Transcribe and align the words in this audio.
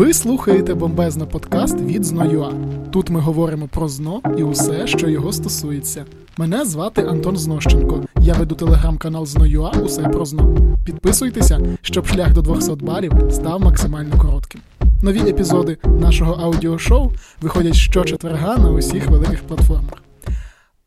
Ви 0.00 0.12
слухаєте 0.12 0.74
бомбезно 0.74 1.26
подкаст 1.26 1.80
від 1.80 2.04
Зно.ua. 2.04 2.52
Тут 2.90 3.10
ми 3.10 3.20
говоримо 3.20 3.68
про 3.68 3.88
зно 3.88 4.20
і 4.38 4.42
усе, 4.42 4.86
що 4.86 5.08
його 5.08 5.32
стосується. 5.32 6.04
Мене 6.38 6.64
звати 6.64 7.02
Антон 7.02 7.36
Знощенко. 7.36 8.04
Я 8.20 8.34
веду 8.34 8.54
телеграм-канал 8.54 9.26
Зно.ua 9.26 9.82
Усе 9.82 10.02
про 10.02 10.24
зно. 10.24 10.56
Підписуйтеся, 10.84 11.60
щоб 11.82 12.06
шлях 12.06 12.32
до 12.32 12.42
200 12.42 12.72
балів 12.74 13.12
став 13.30 13.60
максимально 13.60 14.18
коротким. 14.18 14.60
Нові 15.02 15.18
епізоди 15.18 15.76
нашого 16.00 16.32
аудіошоу 16.32 17.12
виходять 17.42 17.74
щочетверга 17.74 18.56
на 18.56 18.70
усіх 18.70 19.06
великих 19.06 19.42
платформах. 19.42 20.02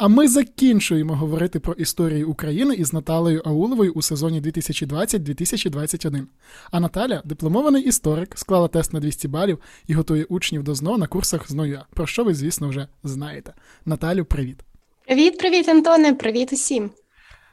А 0.04 0.07
ми 0.07 0.27
закінчуємо 0.27 1.15
говорити 1.15 1.59
про 1.59 1.73
історію 1.73 2.29
України 2.29 2.75
із 2.75 2.93
Наталею 2.93 3.41
Ауловою 3.45 3.91
у 3.93 4.01
сезоні 4.01 4.41
2020-2021. 4.41 6.25
А 6.71 6.79
Наталя, 6.79 7.21
дипломований 7.25 7.83
історик, 7.83 8.37
склала 8.37 8.68
тест 8.68 8.93
на 8.93 9.00
200 9.00 9.28
балів 9.28 9.59
і 9.87 9.93
готує 9.93 10.23
учнів 10.23 10.64
до 10.64 10.75
ЗНО 10.75 10.97
на 10.97 11.07
курсах 11.07 11.51
ЗНОЮА, 11.51 11.86
про 11.93 12.07
що 12.07 12.23
ви, 12.23 12.33
звісно, 12.33 12.69
вже 12.69 12.87
знаєте. 13.04 13.54
Наталю, 13.86 14.25
привіт. 14.25 14.57
Привіт, 15.05 15.37
привіт, 15.37 15.69
Антоне, 15.69 16.14
привіт 16.14 16.54
усім. 16.54 16.92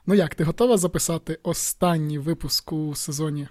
Ну 0.07 0.15
як, 0.15 0.35
ти 0.35 0.45
готова 0.45 0.77
записати 0.77 1.39
останній 1.43 2.19
випуск 2.19 2.73
у 2.73 2.95
сезоні? 2.95 3.49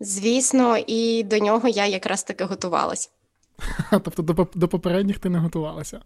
Звісно, 0.00 0.78
і 0.86 1.22
до 1.22 1.38
нього 1.38 1.68
я 1.68 1.86
якраз 1.86 2.22
таки 2.22 2.44
готувалась. 2.44 3.10
Тобто 3.90 4.22
до, 4.22 4.46
до 4.54 4.68
попередніх 4.68 5.18
ти 5.18 5.28
не 5.28 5.38
готувалася? 5.38 6.00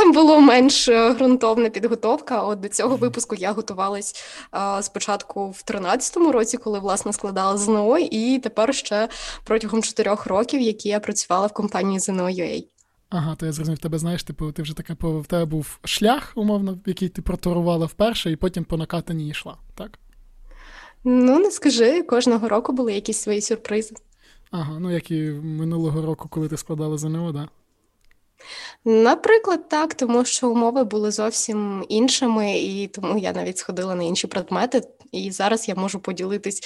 Там 0.00 0.12
було 0.12 0.40
менш 0.40 0.88
е, 0.88 1.12
ґрунтовна 1.12 1.70
підготовка. 1.70 2.42
От 2.42 2.60
до 2.60 2.68
цього 2.68 2.96
випуску 2.96 3.34
я 3.34 3.52
готувалась 3.52 4.14
а, 4.50 4.82
спочатку 4.82 5.50
в 5.50 5.62
13-му 5.66 6.32
році, 6.32 6.56
коли 6.56 6.78
власне 6.78 7.12
складала 7.12 7.56
ЗНО, 7.56 7.98
і 7.98 8.38
тепер 8.38 8.74
ще 8.74 9.08
протягом 9.44 9.82
чотирьох 9.82 10.26
років, 10.26 10.60
які 10.60 10.88
я 10.88 11.00
працювала 11.00 11.46
в 11.46 11.52
компанії 11.52 11.98
ЗНО.UA. 11.98 12.64
Ага, 13.10 13.34
то 13.34 13.46
я 13.46 13.52
зрозумів, 13.52 13.78
тебе 13.78 13.98
знаєш, 13.98 14.22
типу, 14.22 14.52
ти 14.52 14.62
вже 14.62 14.76
така 14.76 14.96
в 15.00 15.26
тебе 15.26 15.44
був 15.44 15.78
шлях, 15.84 16.32
умовно, 16.34 16.78
який 16.86 17.08
ти 17.08 17.22
проторувала 17.22 17.86
вперше, 17.86 18.30
і 18.30 18.36
потім 18.36 18.64
по 18.64 18.76
накатані 18.76 19.28
йшла, 19.28 19.56
так? 19.74 19.98
Ну, 21.04 21.38
не 21.38 21.50
скажи, 21.50 22.02
кожного 22.02 22.48
року 22.48 22.72
були 22.72 22.92
якісь 22.92 23.18
свої 23.18 23.40
сюрпризи. 23.40 23.94
Ага, 24.50 24.78
ну 24.78 24.90
як 24.90 25.10
і 25.10 25.30
минулого 25.30 26.06
року, 26.06 26.28
коли 26.28 26.48
ти 26.48 26.56
складала 26.56 26.98
ЗНО, 26.98 27.32
так? 27.32 27.42
Да? 27.42 27.48
Наприклад, 28.84 29.68
так, 29.68 29.94
тому 29.94 30.24
що 30.24 30.50
умови 30.50 30.84
були 30.84 31.10
зовсім 31.10 31.84
іншими, 31.88 32.58
і 32.58 32.88
тому 32.88 33.18
я 33.18 33.32
навіть 33.32 33.58
сходила 33.58 33.94
на 33.94 34.02
інші 34.02 34.26
предмети. 34.26 34.82
І 35.12 35.30
зараз 35.30 35.68
я 35.68 35.74
можу 35.74 36.00
поділитись 36.00 36.60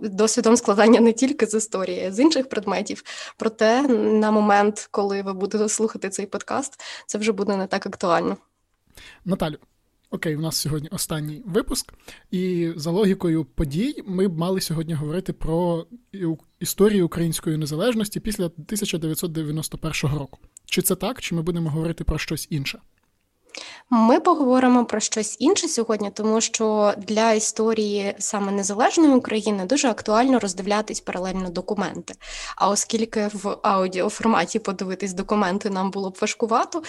досвідом 0.00 0.56
складання 0.56 1.00
не 1.00 1.12
тільки 1.12 1.46
з 1.46 1.54
історії, 1.54 2.04
а 2.06 2.12
з 2.12 2.20
інших 2.20 2.48
предметів. 2.48 3.02
Проте 3.36 3.82
на 3.98 4.30
момент, 4.30 4.88
коли 4.90 5.22
ви 5.22 5.32
будете 5.32 5.68
слухати 5.68 6.08
цей 6.08 6.26
подкаст, 6.26 6.80
це 7.06 7.18
вже 7.18 7.32
буде 7.32 7.56
не 7.56 7.66
так 7.66 7.86
актуально. 7.86 8.36
Наталю, 9.24 9.58
Окей, 10.10 10.36
у 10.36 10.40
нас 10.40 10.56
сьогодні 10.56 10.88
останній 10.88 11.42
випуск, 11.46 11.92
і 12.30 12.72
за 12.76 12.90
логікою 12.90 13.44
подій 13.44 14.02
ми 14.06 14.28
б 14.28 14.38
мали 14.38 14.60
сьогодні 14.60 14.94
говорити 14.94 15.32
про 15.32 15.86
історію 16.60 17.06
української 17.06 17.56
незалежності 17.56 18.20
після 18.20 18.44
1991 18.44 20.18
року. 20.18 20.38
Чи 20.70 20.82
це 20.82 20.94
так, 20.94 21.20
чи 21.22 21.34
ми 21.34 21.42
будемо 21.42 21.70
говорити 21.70 22.04
про 22.04 22.18
щось 22.18 22.46
інше? 22.50 22.78
Ми 23.90 24.20
поговоримо 24.20 24.84
про 24.84 25.00
щось 25.00 25.36
інше 25.38 25.68
сьогодні, 25.68 26.10
тому 26.10 26.40
що 26.40 26.94
для 26.96 27.32
історії 27.32 28.14
саме 28.18 28.52
незалежної 28.52 29.14
України 29.14 29.64
дуже 29.64 29.88
актуально 29.88 30.38
роздивлятись 30.38 31.00
паралельно 31.00 31.50
документи. 31.50 32.14
А 32.56 32.68
оскільки 32.68 33.30
в 33.34 33.56
аудіоформаті 33.62 34.58
подивитись 34.58 35.12
документи 35.12 35.70
нам 35.70 35.90
було 35.90 36.10
б 36.10 36.18
важкувато, 36.20 36.82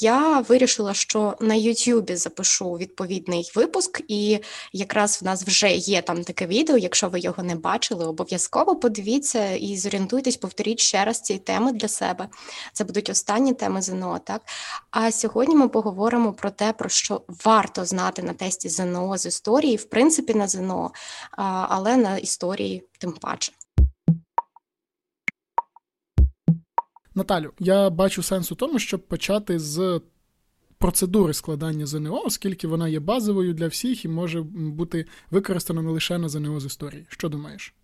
я 0.00 0.44
вирішила, 0.48 0.94
що 0.94 1.34
на 1.40 1.54
Ютубі 1.54 2.16
запишу 2.16 2.72
відповідний 2.72 3.52
випуск, 3.54 4.00
і 4.08 4.38
якраз 4.72 5.22
в 5.22 5.24
нас 5.24 5.44
вже 5.44 5.70
є 5.70 6.02
там 6.02 6.24
таке 6.24 6.46
відео. 6.46 6.78
Якщо 6.78 7.08
ви 7.08 7.20
його 7.20 7.42
не 7.42 7.54
бачили, 7.54 8.06
обов'язково 8.06 8.76
подивіться 8.76 9.50
і 9.50 9.76
зорієнтуйтесь, 9.76 10.36
повторіть 10.36 10.80
ще 10.80 11.04
раз 11.04 11.20
ці 11.20 11.38
теми 11.38 11.72
для 11.72 11.88
себе. 11.88 12.28
Це 12.72 12.84
будуть 12.84 13.10
останні 13.10 13.54
теми 13.54 13.82
ЗНО. 13.82 14.20
Так 14.24 14.42
а 14.90 15.12
сьогодні 15.12 15.56
ми 15.56 15.68
поговоримо 15.68 15.97
про 16.32 16.50
те, 16.50 16.72
про 16.72 16.88
що 16.88 17.22
варто 17.44 17.84
знати 17.84 18.22
на 18.22 18.32
тесті 18.32 18.68
ЗНО 18.68 19.18
з 19.18 19.26
історії, 19.26 19.76
в 19.76 19.84
принципі, 19.84 20.34
на 20.34 20.48
ЗНО, 20.48 20.90
але 21.68 21.96
на 21.96 22.16
історії 22.16 22.84
тим 22.98 23.12
паче. 23.12 23.52
Наталю, 27.14 27.52
я 27.58 27.90
бачу 27.90 28.22
сенс 28.22 28.52
у 28.52 28.54
тому, 28.54 28.78
щоб 28.78 29.06
почати 29.08 29.58
з 29.58 30.00
процедури 30.78 31.34
складання 31.34 31.86
ЗНО, 31.86 32.22
оскільки 32.24 32.66
вона 32.68 32.88
є 32.88 33.00
базовою 33.00 33.54
для 33.54 33.66
всіх 33.66 34.04
і 34.04 34.08
може 34.08 34.42
бути 34.42 35.06
використана 35.30 35.82
не 35.82 35.90
лише 35.90 36.18
на 36.18 36.28
ЗНО 36.28 36.60
з 36.60 36.64
історії. 36.64 37.06
Що 37.08 37.28
думаєш? 37.28 37.74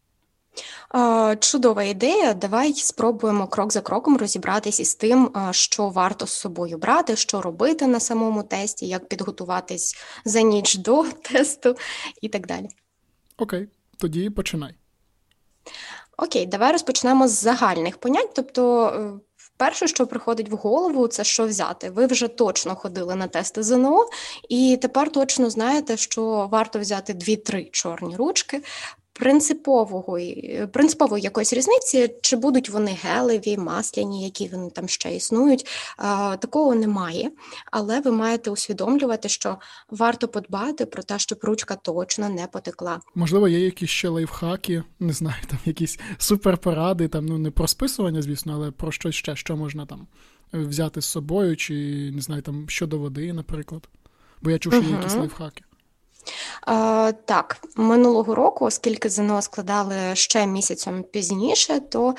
Чудова 1.39 1.83
ідея. 1.83 2.35
Давай 2.35 2.75
спробуємо 2.75 3.47
крок 3.47 3.73
за 3.73 3.81
кроком 3.81 4.17
розібратись 4.17 4.81
із 4.81 4.95
тим, 4.95 5.31
що 5.51 5.89
варто 5.89 6.27
з 6.27 6.33
собою 6.33 6.79
брати, 6.79 7.17
що 7.17 7.43
робити 7.43 7.87
на 7.87 8.01
самому 8.01 8.43
тесті, 8.43 8.87
як 8.87 9.09
підготуватись 9.09 9.97
за 10.25 10.41
ніч 10.41 10.75
до 10.75 11.03
тесту 11.23 11.77
і 12.21 12.29
так 12.29 12.47
далі. 12.47 12.69
Окей, 13.37 13.69
тоді 13.99 14.31
починай. 14.31 14.75
Окей, 16.17 16.47
давай 16.47 16.73
розпочнемо 16.73 17.29
з 17.29 17.31
загальних 17.31 17.97
понять. 17.97 18.31
Тобто, 18.35 18.87
е, 18.87 19.21
перше, 19.57 19.89
що 19.89 20.07
приходить 20.07 20.51
в 20.51 20.55
голову, 20.55 21.09
це 21.09 21.25
що 21.25 21.47
взяти. 21.47 21.91
Ви 21.91 22.07
вже 22.07 22.29
точно 22.29 22.75
ходили 22.75 23.15
на 23.15 23.27
тести 23.27 23.63
ЗНО, 23.63 24.07
і 24.49 24.79
тепер 24.83 25.13
точно 25.13 25.51
знаєте, 25.51 25.97
що 25.97 26.49
варто 26.53 26.79
взяти 26.79 27.15
дві-три 27.15 27.65
чорні 27.73 28.17
ручки, 28.17 28.63
принципового 29.15 30.19
принципової 30.73 31.23
якоїсь 31.23 31.53
різниці, 31.53 32.15
чи 32.23 32.37
будуть 32.37 32.71
вони 32.71 32.99
гелеві, 33.03 33.57
масляні, 33.57 34.25
які 34.25 34.49
вони 34.49 34.71
там 34.71 34.89
ще 34.89 35.17
існують. 35.17 35.67
Такого 36.39 36.75
немає, 36.75 37.31
але 37.73 38.01
ви 38.01 38.13
маєте 38.13 38.51
усвідомлювати, 38.51 39.29
що 39.29 39.59
варто 39.91 40.29
подбати 40.29 40.87
про 40.87 41.03
те, 41.03 41.19
щоб 41.19 41.39
ручка 41.43 41.77
точно 41.77 42.29
не 42.29 42.47
потекла. 42.47 43.01
Можливо, 43.15 43.49
є 43.49 43.59
якісь 43.59 43.91
ще 43.91 44.09
лайфхаки, 44.09 44.83
не 45.01 45.13
знаю, 45.13 45.43
там 45.51 45.59
якісь 45.65 45.99
суперпоради, 46.19 47.09
там 47.09 47.27
ну 47.27 47.39
не 47.39 47.51
про 47.51 47.69
списування, 47.69 48.23
звісно, 48.23 48.53
але 48.55 48.71
про 48.71 48.93
щось 48.93 49.15
ще, 49.15 49.37
що 49.37 49.57
можна 49.57 49.87
там 49.87 50.07
взяти 50.53 51.01
з 51.01 51.07
собою, 51.07 51.57
чи 51.57 51.75
не 52.15 52.21
знаю, 52.21 52.43
там 52.43 52.69
щодо 52.69 52.99
води, 52.99 53.33
наприклад. 53.33 53.89
Бо 54.43 54.51
я 54.51 54.59
чув, 54.59 54.73
що 54.73 54.83
є 54.83 54.89
uh-huh. 54.89 54.97
якісь 54.97 55.17
лайфхаки. 55.17 55.65
Так, 57.25 57.57
минулого 57.77 58.35
року, 58.35 58.65
оскільки 58.65 59.09
ЗНО 59.09 59.43
складали 59.43 59.95
ще 60.15 60.47
місяцем 60.47 61.03
пізніше, 61.03 61.81
то 61.81 62.15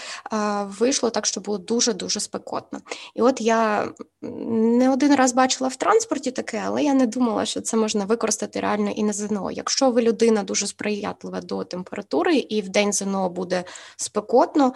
вийшло 0.80 1.10
так, 1.10 1.26
що 1.26 1.42
було 1.42 1.58
дуже 1.58 1.94
дуже 1.94 2.20
спекотно. 2.20 2.80
І 3.16 3.22
от 3.22 3.42
я 3.42 3.88
не 4.22 4.90
один 4.90 5.16
раз 5.16 5.34
бачила 5.34 5.68
в 5.68 5.76
транспорті 5.76 6.32
таке, 6.32 6.64
але 6.66 6.84
я 6.84 6.94
не 6.94 7.06
думала, 7.06 7.46
що 7.46 7.62
це 7.62 7.78
можна 7.78 8.06
використати 8.06 8.60
реально 8.60 8.92
і 8.92 9.04
на 9.04 9.14
ЗНО. 9.14 9.52
Якщо 9.52 9.92
ви 9.92 10.02
людина 10.02 10.44
дуже 10.44 10.68
сприятлива 10.68 11.42
до 11.42 11.64
температури, 11.64 12.36
і 12.36 12.62
в 12.62 12.70
день 12.70 12.94
ЗНО 12.94 13.30
буде 13.30 13.64
спекотно, 13.98 14.74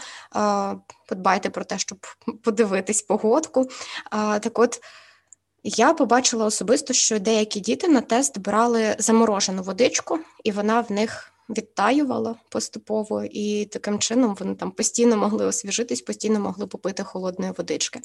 подбайте 1.08 1.50
про 1.50 1.64
те, 1.64 1.78
щоб 1.78 2.00
подивитись 2.44 3.02
погодку. 3.02 3.68
Так 4.42 4.60
от. 4.60 4.82
Я 5.64 5.94
побачила 5.94 6.46
особисто, 6.46 6.94
що 6.94 7.20
деякі 7.20 7.60
діти 7.60 7.88
на 7.88 8.02
тест 8.02 8.40
брали 8.40 8.96
заморожену 9.00 9.62
водичку, 9.62 10.20
і 10.44 10.52
вона 10.52 10.82
в 10.82 10.92
них 10.92 11.29
відтаювала 11.50 12.36
поступово, 12.50 13.24
і 13.24 13.66
таким 13.66 14.00
чином 14.00 14.36
вони 14.40 14.56
там 14.56 14.72
постійно 14.72 15.18
могли 15.18 15.46
освіжитись, 15.46 16.02
постійно 16.02 16.40
могли 16.40 16.68
попити 16.68 17.04
холодної 17.04 17.52
водички. 17.58 18.00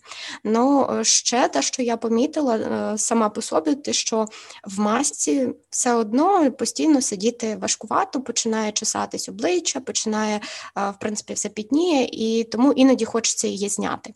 Ну 0.45 0.91
е, 1.01 1.05
ще 1.05 1.49
те, 1.49 1.63
що 1.63 1.83
я 1.83 1.97
помітила 1.97 2.57
е, 2.57 2.99
сама 2.99 3.29
по 3.29 3.43
собі, 3.43 3.75
те, 3.75 3.93
що 3.93 4.27
в 4.65 4.81
масці 4.81 5.49
все 5.71 5.95
одно 5.95 6.53
постійно 6.53 7.01
сидіти 7.01 7.57
важкувато, 7.57 8.21
починає 8.21 8.73
чесатись 8.73 9.29
обличчя, 9.29 9.81
починає 9.81 10.41
е, 10.79 10.91
в 10.91 10.99
принципі 11.01 11.35
все 11.35 11.49
пітніє, 11.49 12.09
і 12.13 12.45
тому 12.45 12.73
іноді 12.73 13.05
хочеться 13.05 13.49
її 13.49 13.69
зняти. 13.69 14.13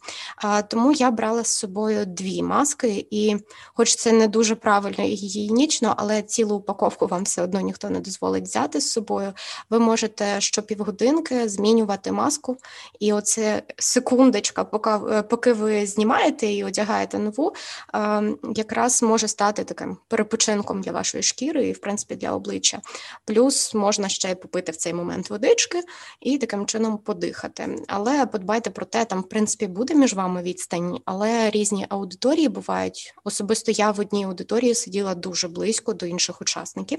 Тому 0.69 0.93
я 0.93 1.11
брала 1.11 1.45
з 1.45 1.57
собою 1.57 2.07
дві 2.07 2.43
маски, 2.43 3.07
і, 3.11 3.37
хоч 3.75 3.95
це 3.97 4.13
не 4.13 4.29
дуже 4.29 4.55
правильно 4.55 5.05
і 5.05 5.15
гігієнічно, 5.15 5.95
але 5.97 6.23
цілу 6.23 6.57
упаковку 6.57 7.07
вам 7.07 7.23
все 7.23 7.43
одно 7.43 7.61
ніхто 7.61 7.91
не 7.91 8.01
дозволить 8.01 8.45
взяти 8.45 8.81
з 8.81 8.91
собою 8.91 9.18
собою. 9.19 9.33
Ви 9.71 9.79
можете 9.79 10.41
щопівгодинки 10.41 11.49
змінювати 11.49 12.13
маску, 12.13 12.57
і 13.01 13.13
оце 13.13 13.63
секундочка, 13.79 14.65
поки 14.65 14.91
е, 14.91 15.23
поки 15.23 15.53
ви 15.53 15.87
знімаєте 15.87 16.47
і 16.47 16.65
одягаєте 16.65 17.19
нову, 17.19 17.55
ем, 17.95 18.39
якраз 18.55 19.03
може 19.03 19.29
стати 19.29 19.65
таким 19.65 19.97
перепочинком 20.09 20.81
для 20.81 20.93
вашої 20.93 21.23
шкіри 21.23 21.69
і, 21.69 21.73
в 21.73 21.79
принципі, 21.79 22.15
для 22.15 22.33
обличчя. 22.33 22.81
Плюс 23.25 23.75
можна 23.75 24.09
ще 24.09 24.31
й 24.31 24.35
попити 24.35 24.73
в 24.73 24.77
цей 24.77 24.95
момент 24.95 25.31
водички 25.31 25.81
і 26.21 26.39
таким 26.39 26.67
чином 26.67 26.99
подихати. 26.99 27.77
Але 27.89 28.27
подбайте 28.27 28.71
про 28.71 28.87
те, 28.87 29.05
там 29.05 29.21
в 29.21 29.29
принципі 29.29 29.67
буде 29.67 29.95
між 29.95 30.15
вами 30.15 30.43
відстань, 30.43 30.99
але 31.05 31.51
різні 31.51 31.87
аудиторії 31.89 32.49
бувають. 32.49 33.15
Особисто 33.25 33.73
я 33.73 33.91
в 33.91 34.01
одній 34.01 34.25
аудиторії 34.25 34.75
сиділа 34.75 35.15
дуже 35.15 35.49
близько 35.49 35.93
до 35.93 36.07
інших 36.07 36.41
учасників, 36.41 36.99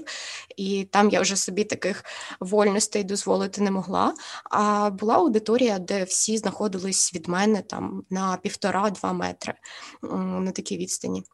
і 0.56 0.86
там 0.90 1.10
я 1.10 1.20
вже 1.20 1.36
собі 1.36 1.64
таких 1.64 2.04
вольностей 2.40 3.04
дозволити 3.04 3.60
не 3.60 3.70
могла. 3.70 4.14
А 4.50 4.90
була 4.90 5.14
аудиторія, 5.14 5.78
де 5.78 6.04
всі 6.04 6.38
знаходились 6.38 7.14
від 7.14 7.28
мене 7.28 7.62
там 7.62 8.04
на 8.10 8.36
півтора-два 8.36 9.12
метри 9.12 9.54
на 10.02 10.52
такій 10.52 10.76
відстані. 10.76 11.24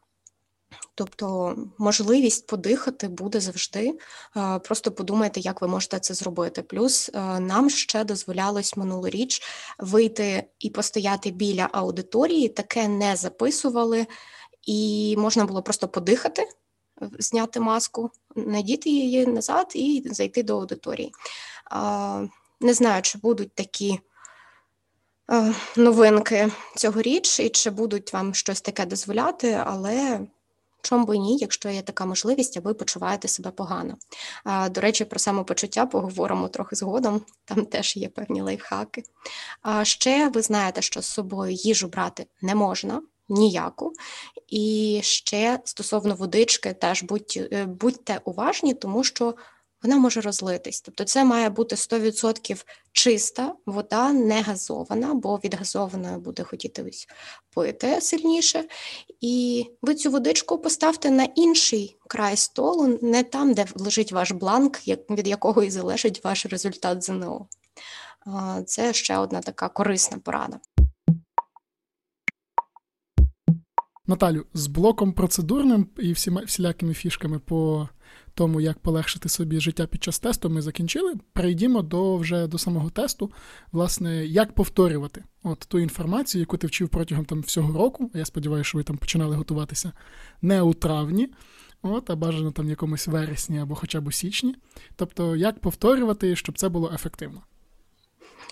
Тобто 0.94 1.56
можливість 1.78 2.46
подихати 2.46 3.08
буде 3.08 3.40
завжди. 3.40 3.98
Просто 4.64 4.92
подумайте, 4.92 5.40
як 5.40 5.62
ви 5.62 5.68
можете 5.68 5.98
це 5.98 6.14
зробити. 6.14 6.62
Плюс 6.62 7.10
нам 7.40 7.70
ще 7.70 8.04
дозволялось 8.04 8.76
минулоріч 8.76 9.42
вийти 9.78 10.44
і 10.58 10.70
постояти 10.70 11.30
біля 11.30 11.68
аудиторії, 11.72 12.48
таке 12.48 12.88
не 12.88 13.16
записували, 13.16 14.06
і 14.62 15.14
можна 15.18 15.44
було 15.44 15.62
просто 15.62 15.88
подихати, 15.88 16.48
зняти 17.18 17.60
маску, 17.60 18.10
надіти 18.36 18.90
її 18.90 19.26
назад 19.26 19.72
і 19.74 20.02
зайти 20.06 20.42
до 20.42 20.58
аудиторії. 20.58 21.12
Не 22.60 22.74
знаю, 22.74 23.02
чи 23.02 23.18
будуть 23.18 23.52
такі. 23.54 24.00
Новинки 25.76 26.52
цьогоріч, 26.76 27.40
і 27.40 27.48
чи 27.48 27.70
будуть 27.70 28.12
вам 28.12 28.34
щось 28.34 28.60
таке 28.60 28.86
дозволяти, 28.86 29.62
але 29.66 30.20
Чом 30.86 31.04
би 31.04 31.18
ні, 31.18 31.36
якщо 31.36 31.68
є 31.68 31.82
така 31.82 32.06
можливість, 32.06 32.56
а 32.56 32.60
ви 32.60 32.74
почуваєте 32.74 33.28
себе 33.28 33.50
погано. 33.50 33.94
До 34.70 34.80
речі, 34.80 35.04
про 35.04 35.18
самопочуття 35.18 35.86
поговоримо 35.86 36.48
трохи 36.48 36.76
згодом, 36.76 37.22
там 37.44 37.66
теж 37.66 37.96
є 37.96 38.08
певні 38.08 38.42
лайфхаки. 38.42 39.02
А 39.62 39.84
ще 39.84 40.28
ви 40.28 40.42
знаєте, 40.42 40.82
що 40.82 41.02
з 41.02 41.06
собою 41.06 41.52
їжу 41.52 41.88
брати 41.88 42.26
не 42.42 42.54
можна. 42.54 43.02
Ніяку. 43.28 43.92
І 44.48 45.00
ще 45.02 45.60
стосовно 45.64 46.14
водички, 46.14 46.72
теж 46.72 47.02
будьте, 47.02 47.48
е, 47.52 47.64
будьте 47.64 48.20
уважні, 48.24 48.74
тому 48.74 49.04
що 49.04 49.34
вона 49.82 49.96
може 49.96 50.20
розлитись. 50.20 50.80
Тобто 50.80 51.04
це 51.04 51.24
має 51.24 51.50
бути 51.50 51.76
100% 51.76 52.64
чиста 52.92 53.54
вода, 53.66 54.12
не 54.12 54.42
газована, 54.42 55.14
бо 55.14 55.36
від 55.36 55.54
газованої 55.54 56.18
буде 56.18 56.42
хотітись 56.42 57.08
пити 57.54 58.00
сильніше. 58.00 58.64
І 59.20 59.66
ви 59.82 59.94
цю 59.94 60.10
водичку 60.10 60.58
поставте 60.58 61.10
на 61.10 61.24
інший 61.24 61.96
край 62.08 62.36
столу, 62.36 62.98
не 63.02 63.22
там, 63.22 63.54
де 63.54 63.66
лежить 63.74 64.12
ваш 64.12 64.30
бланк, 64.30 64.78
від 64.88 65.28
якого 65.28 65.62
і 65.62 65.70
залежить 65.70 66.24
ваш 66.24 66.46
результат 66.46 67.02
ЗНО. 67.04 67.46
Це 68.66 68.92
ще 68.92 69.18
одна 69.18 69.40
така 69.40 69.68
корисна 69.68 70.18
порада. 70.18 70.60
Наталю, 74.06 74.46
з 74.54 74.66
блоком 74.66 75.12
процедурним 75.12 75.86
і 75.98 76.12
всіма 76.12 76.42
всілякими 76.46 76.94
фішками 76.94 77.38
по 77.38 77.88
тому, 78.34 78.60
як 78.60 78.78
полегшити 78.78 79.28
собі 79.28 79.60
життя 79.60 79.86
під 79.86 80.04
час 80.04 80.18
тесту, 80.18 80.50
ми 80.50 80.62
закінчили. 80.62 81.14
Перейдімо 81.32 81.82
до 81.82 82.16
вже 82.16 82.46
до 82.46 82.58
самого 82.58 82.90
тесту, 82.90 83.32
власне, 83.72 84.26
як 84.26 84.52
повторювати 84.52 85.24
от 85.42 85.58
ту 85.58 85.78
інформацію, 85.78 86.40
яку 86.40 86.56
ти 86.56 86.66
вчив 86.66 86.88
протягом 86.88 87.24
там 87.24 87.40
всього 87.40 87.78
року. 87.78 88.10
Я 88.14 88.24
сподіваюся, 88.24 88.68
що 88.68 88.78
ви 88.78 88.84
там 88.84 88.96
починали 88.96 89.36
готуватися 89.36 89.92
не 90.42 90.62
у 90.62 90.74
травні, 90.74 91.28
от, 91.82 92.10
а 92.10 92.16
бажано 92.16 92.50
там 92.50 92.68
якомусь 92.68 93.06
вересні 93.06 93.58
або 93.58 93.74
хоча 93.74 94.00
б 94.00 94.06
у 94.06 94.12
січні. 94.12 94.54
Тобто, 94.96 95.36
як 95.36 95.60
повторювати, 95.60 96.36
щоб 96.36 96.58
це 96.58 96.68
було 96.68 96.90
ефективно. 96.94 97.42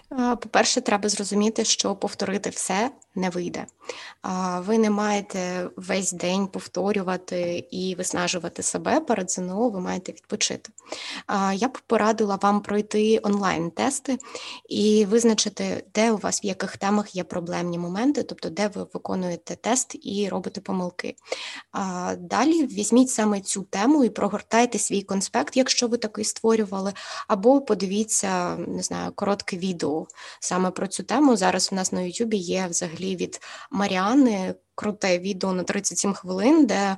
По-перше, 0.09 0.81
треба 0.81 1.09
зрозуміти, 1.09 1.65
що 1.65 1.95
повторити 1.95 2.51
все 2.51 2.91
не 3.15 3.31
вийде. 3.31 3.67
Ви 4.59 4.79
не 4.79 4.91
маєте 4.91 5.69
весь 5.77 6.13
день 6.13 6.47
повторювати 6.47 7.69
і 7.71 7.95
виснажувати 7.95 8.63
себе 8.63 9.01
перед 9.01 9.31
ЗНО, 9.31 9.69
ви 9.69 9.81
маєте 9.81 10.13
відпочити. 10.13 10.71
Я 11.55 11.69
б 11.69 11.79
порадила 11.87 12.39
вам 12.43 12.61
пройти 12.61 13.21
онлайн-тести 13.23 14.19
і 14.69 15.05
визначити, 15.05 15.85
де 15.95 16.13
у 16.13 16.17
вас 16.17 16.45
в 16.45 16.47
яких 16.47 16.77
темах 16.77 17.17
є 17.17 17.25
проблемні 17.25 17.79
моменти, 17.79 18.23
тобто 18.23 18.51
де 18.51 18.69
ви 18.69 18.87
виконуєте 18.95 19.57
тест 19.57 19.97
і 20.03 20.29
робите 20.29 20.61
помилки. 20.61 21.17
Далі 22.19 22.67
візьміть 22.67 23.11
саме 23.11 23.41
цю 23.41 23.63
тему 23.63 24.05
і 24.05 24.11
прогортайте 24.11 24.79
свій 24.79 25.03
конспект, 25.03 25.57
якщо 25.57 25.89
ви 25.89 25.97
такий 25.97 26.25
створювали, 26.25 26.93
або 27.29 27.61
подивіться, 27.61 28.57
не 28.57 28.83
знаю, 28.83 29.13
коротке 29.15 29.57
відео 29.57 29.84
саме 30.41 30.71
про 30.71 30.87
цю 30.87 31.03
тему. 31.03 31.37
Зараз 31.37 31.69
у 31.73 31.75
нас 31.75 31.93
на 31.93 32.01
Ютубі 32.01 32.37
є 32.37 32.67
взагалі 32.71 33.17
від 33.17 33.41
Маріани. 33.71 34.55
Круте 34.75 35.19
відео 35.19 35.53
на 35.53 35.63
37 35.63 36.15
хвилин, 36.15 36.67
де 36.67 36.97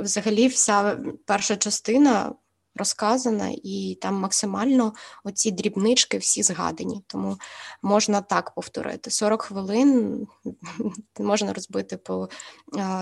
взагалі 0.00 0.48
вся 0.48 1.00
перша 1.26 1.56
частина 1.56 2.32
розказана, 2.78 3.50
і 3.62 3.98
там 4.02 4.14
максимально 4.14 4.92
оці 5.24 5.50
дрібнички 5.50 6.18
всі 6.18 6.42
згадані. 6.42 7.04
Тому 7.06 7.36
можна 7.82 8.20
так 8.20 8.54
повторити. 8.54 9.10
40 9.10 9.42
хвилин 9.42 10.26
можна 11.18 11.52
розбити 11.52 11.96
по 11.96 12.28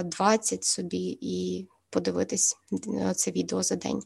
20 0.05 0.65
собі 0.65 1.19
і 1.21 1.69
подивитись 1.91 2.57
е, 2.89 3.15
це 3.15 3.31
відео 3.31 3.63
за 3.63 3.77
день. 3.77 4.03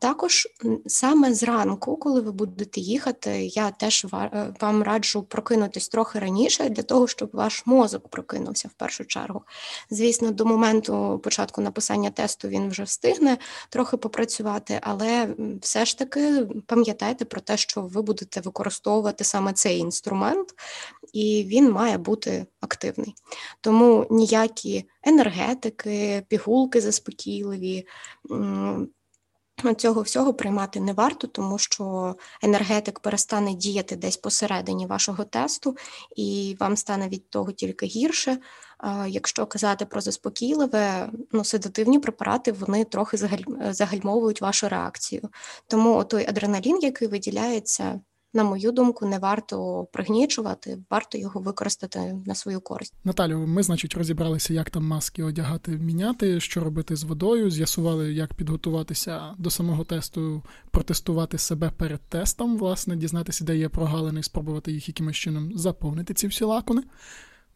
Також 0.00 0.48
саме 0.86 1.34
зранку, 1.34 1.96
коли 1.96 2.20
ви 2.20 2.32
будете 2.32 2.80
їхати, 2.80 3.46
я 3.46 3.70
теж 3.70 4.06
е, 4.14 4.54
вам 4.60 4.82
раджу 4.82 5.26
прокинутись 5.28 5.88
трохи 5.88 6.18
раніше 6.18 6.68
для 6.68 6.82
того, 6.82 7.08
щоб 7.08 7.30
ваш 7.32 7.66
мозок 7.66 8.08
прокинувся 8.08 8.68
в 8.68 8.72
першу 8.72 9.04
чергу. 9.04 9.42
Звісно, 9.90 10.30
до 10.30 10.46
моменту 10.46 11.20
початку 11.24 11.60
написання 11.60 12.10
тесту 12.10 12.48
він 12.48 12.68
вже 12.68 12.82
встигне 12.82 13.38
трохи 13.68 13.96
попрацювати, 13.96 14.80
але 14.82 15.34
все 15.62 15.84
ж 15.84 15.98
таки 15.98 16.46
пам'ятайте 16.66 17.24
про 17.24 17.40
те, 17.40 17.56
що 17.56 17.82
ви 17.82 18.02
будете 18.02 18.40
використовувати 18.40 19.24
саме 19.24 19.52
цей 19.52 19.78
інструмент, 19.78 20.48
і 21.12 21.44
він 21.48 21.72
має 21.72 21.98
бути 21.98 22.46
активний. 22.60 23.14
Тому 23.60 24.06
ніякі 24.10 24.84
енергетики, 25.02 26.22
пігулки 26.28 26.80
заспокійливі. 26.80 27.86
Цього 29.76 30.02
всього 30.02 30.34
приймати 30.34 30.80
не 30.80 30.92
варто, 30.92 31.26
тому 31.26 31.58
що 31.58 32.14
енергетик 32.42 33.00
перестане 33.00 33.54
діяти 33.54 33.96
десь 33.96 34.16
посередині 34.16 34.86
вашого 34.86 35.24
тесту, 35.24 35.76
і 36.16 36.56
вам 36.60 36.76
стане 36.76 37.08
від 37.08 37.30
того 37.30 37.52
тільки 37.52 37.86
гірше. 37.86 38.38
Якщо 39.08 39.46
казати 39.46 39.86
про 39.86 40.00
заспокійливе, 40.00 41.10
ну 41.32 41.44
седативні 41.44 41.98
препарати 41.98 42.52
вони 42.52 42.84
трохи 42.84 43.16
загальмовують 43.70 44.40
вашу 44.40 44.68
реакцію. 44.68 45.28
Тому 45.66 46.04
той 46.04 46.26
адреналін, 46.28 46.78
який 46.82 47.08
виділяється, 47.08 48.00
на 48.34 48.44
мою 48.44 48.72
думку, 48.72 49.06
не 49.06 49.18
варто 49.18 49.86
пригнічувати, 49.92 50.78
варто 50.90 51.18
його 51.18 51.40
використати 51.40 52.16
на 52.26 52.34
свою 52.34 52.60
користь. 52.60 52.94
Наталю, 53.04 53.38
ми, 53.38 53.62
значить, 53.62 53.94
розібралися, 53.94 54.54
як 54.54 54.70
там 54.70 54.84
маски 54.84 55.22
одягати, 55.22 55.70
міняти, 55.72 56.40
що 56.40 56.64
робити 56.64 56.96
з 56.96 57.04
водою. 57.04 57.50
З'ясували, 57.50 58.12
як 58.12 58.34
підготуватися 58.34 59.34
до 59.38 59.50
самого 59.50 59.84
тесту, 59.84 60.42
протестувати 60.70 61.38
себе 61.38 61.70
перед 61.76 62.00
тестом, 62.00 62.58
власне, 62.58 62.96
дізнатися, 62.96 63.44
де 63.44 63.56
є 63.56 63.68
прогалини, 63.68 64.22
спробувати 64.22 64.72
їх 64.72 64.88
якимось 64.88 65.16
чином 65.16 65.58
заповнити 65.58 66.14
ці 66.14 66.26
всі 66.26 66.44
лакуни. 66.44 66.82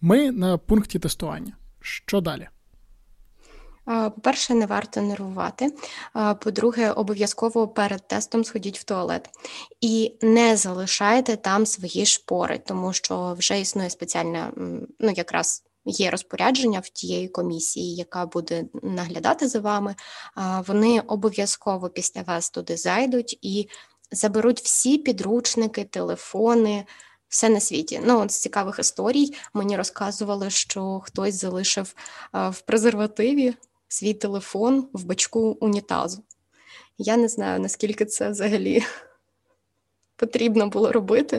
Ми 0.00 0.32
на 0.32 0.58
пункті 0.58 0.98
тестування. 0.98 1.56
Що 1.80 2.20
далі? 2.20 2.48
По-перше, 3.84 4.54
не 4.54 4.66
варто 4.66 5.00
нервувати. 5.00 5.74
По-друге, 6.40 6.90
обов'язково 6.90 7.68
перед 7.68 8.08
тестом 8.08 8.44
сходіть 8.44 8.78
в 8.78 8.84
туалет 8.84 9.30
і 9.80 10.14
не 10.22 10.56
залишайте 10.56 11.36
там 11.36 11.66
свої 11.66 12.06
шпори, 12.06 12.58
тому 12.66 12.92
що 12.92 13.34
вже 13.38 13.60
існує 13.60 13.90
спеціальна, 13.90 14.52
ну 15.00 15.10
якраз. 15.10 15.64
Є 15.86 16.10
розпорядження 16.10 16.80
в 16.80 16.88
тієї 16.88 17.28
комісії, 17.28 17.94
яка 17.94 18.26
буде 18.26 18.64
наглядати 18.82 19.48
за 19.48 19.60
вами. 19.60 19.94
Вони 20.66 21.00
обов'язково 21.00 21.88
після 21.88 22.22
вас 22.22 22.50
туди 22.50 22.76
зайдуть 22.76 23.38
і 23.42 23.68
заберуть 24.10 24.60
всі 24.60 24.98
підручники, 24.98 25.84
телефони, 25.84 26.86
все 27.28 27.48
на 27.48 27.60
світі. 27.60 28.00
Ну, 28.04 28.20
от 28.20 28.30
з 28.30 28.40
цікавих 28.40 28.78
історій 28.78 29.34
мені 29.54 29.76
розказували, 29.76 30.50
що 30.50 31.00
хтось 31.04 31.34
залишив 31.34 31.94
в 32.32 32.60
презервативі 32.60 33.54
свій 33.94 34.14
телефон 34.14 34.88
в 34.92 35.04
бачку 35.04 35.40
унітазу. 35.60 36.22
Я 36.98 37.16
не 37.16 37.28
знаю, 37.28 37.60
наскільки 37.60 38.04
це 38.04 38.30
взагалі 38.30 38.82
потрібно 40.16 40.68
було 40.68 40.92
робити 40.92 41.36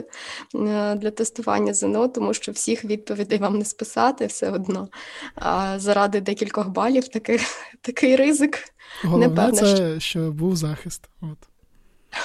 е, 0.54 0.94
для 0.94 1.10
тестування 1.10 1.74
ЗНО, 1.74 2.08
тому 2.08 2.34
що 2.34 2.52
всіх 2.52 2.84
відповідей 2.84 3.38
вам 3.38 3.58
не 3.58 3.64
списати 3.64 4.26
все 4.26 4.50
одно. 4.50 4.88
А 5.34 5.78
заради 5.78 6.20
декількох 6.20 6.68
балів 6.68 7.08
такий 7.08 7.40
такий 7.80 8.16
ризик. 8.16 8.74
Головне, 9.04 9.28
Непевне, 9.28 9.60
це 9.60 10.00
що 10.00 10.32
був 10.32 10.56
захист. 10.56 11.02
От. 11.20 11.38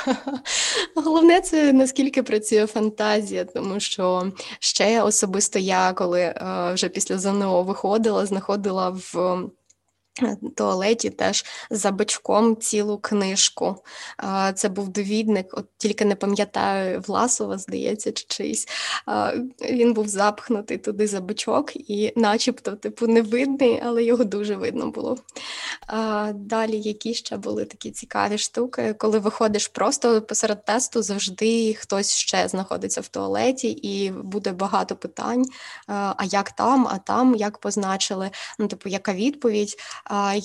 Головне, 0.96 1.42
це 1.42 1.74
наскільки 1.74 2.24
працює 2.24 2.68
фантазія, 2.68 3.46
тому 3.46 3.80
що 3.80 4.32
ще 4.60 5.02
особисто 5.02 5.60
я, 5.60 5.94
коли 5.94 6.22
е, 6.22 6.36
вже 6.74 6.90
після 6.90 7.18
ЗНО 7.18 7.64
виходила, 7.64 8.26
знаходила 8.26 8.90
в 8.90 9.40
туалеті 10.56 11.10
теж 11.10 11.46
за 11.70 11.92
бачком 11.92 12.58
цілу 12.58 12.98
книжку. 12.98 13.76
Це 14.56 14.70
був 14.70 14.90
довідник, 14.90 15.48
от 15.52 15.66
тільки 15.78 16.06
не 16.06 16.16
пам'ятаю 16.16 17.04
Власова, 17.08 17.58
здається, 17.58 18.12
чи 18.12 18.26
чийсь. 18.28 18.68
Він 19.70 19.94
був 19.94 20.08
запхнутий 20.08 20.78
туди 20.78 21.08
за 21.08 21.22
бачок 21.22 21.76
і 21.76 22.14
начебто 22.16 22.72
типу 22.72 23.08
не 23.08 23.22
видний, 23.22 23.82
але 23.86 24.04
його 24.04 24.24
дуже 24.24 24.56
видно 24.56 24.92
було. 24.92 25.18
Далі, 26.34 26.80
які 26.80 27.14
ще 27.14 27.38
були 27.38 27.66
такі 27.66 27.92
цікаві 27.92 28.38
штуки, 28.38 28.96
коли 28.98 29.20
виходиш 29.20 29.68
просто 29.68 30.22
посеред 30.22 30.66
тесту, 30.66 31.02
завжди 31.02 31.74
хтось 31.74 32.12
ще 32.12 32.48
знаходиться 32.48 33.02
в 33.02 33.08
туалеті, 33.08 33.70
і 33.70 34.12
буде 34.12 34.52
багато 34.52 34.96
питань: 34.96 35.46
а 35.88 36.24
як 36.26 36.52
там, 36.52 36.88
а 36.88 36.98
там, 36.98 37.36
як 37.36 37.58
позначили, 37.58 38.32
ну, 38.60 38.68
типу, 38.68 38.90
яка 38.90 39.14
відповідь. 39.14 39.78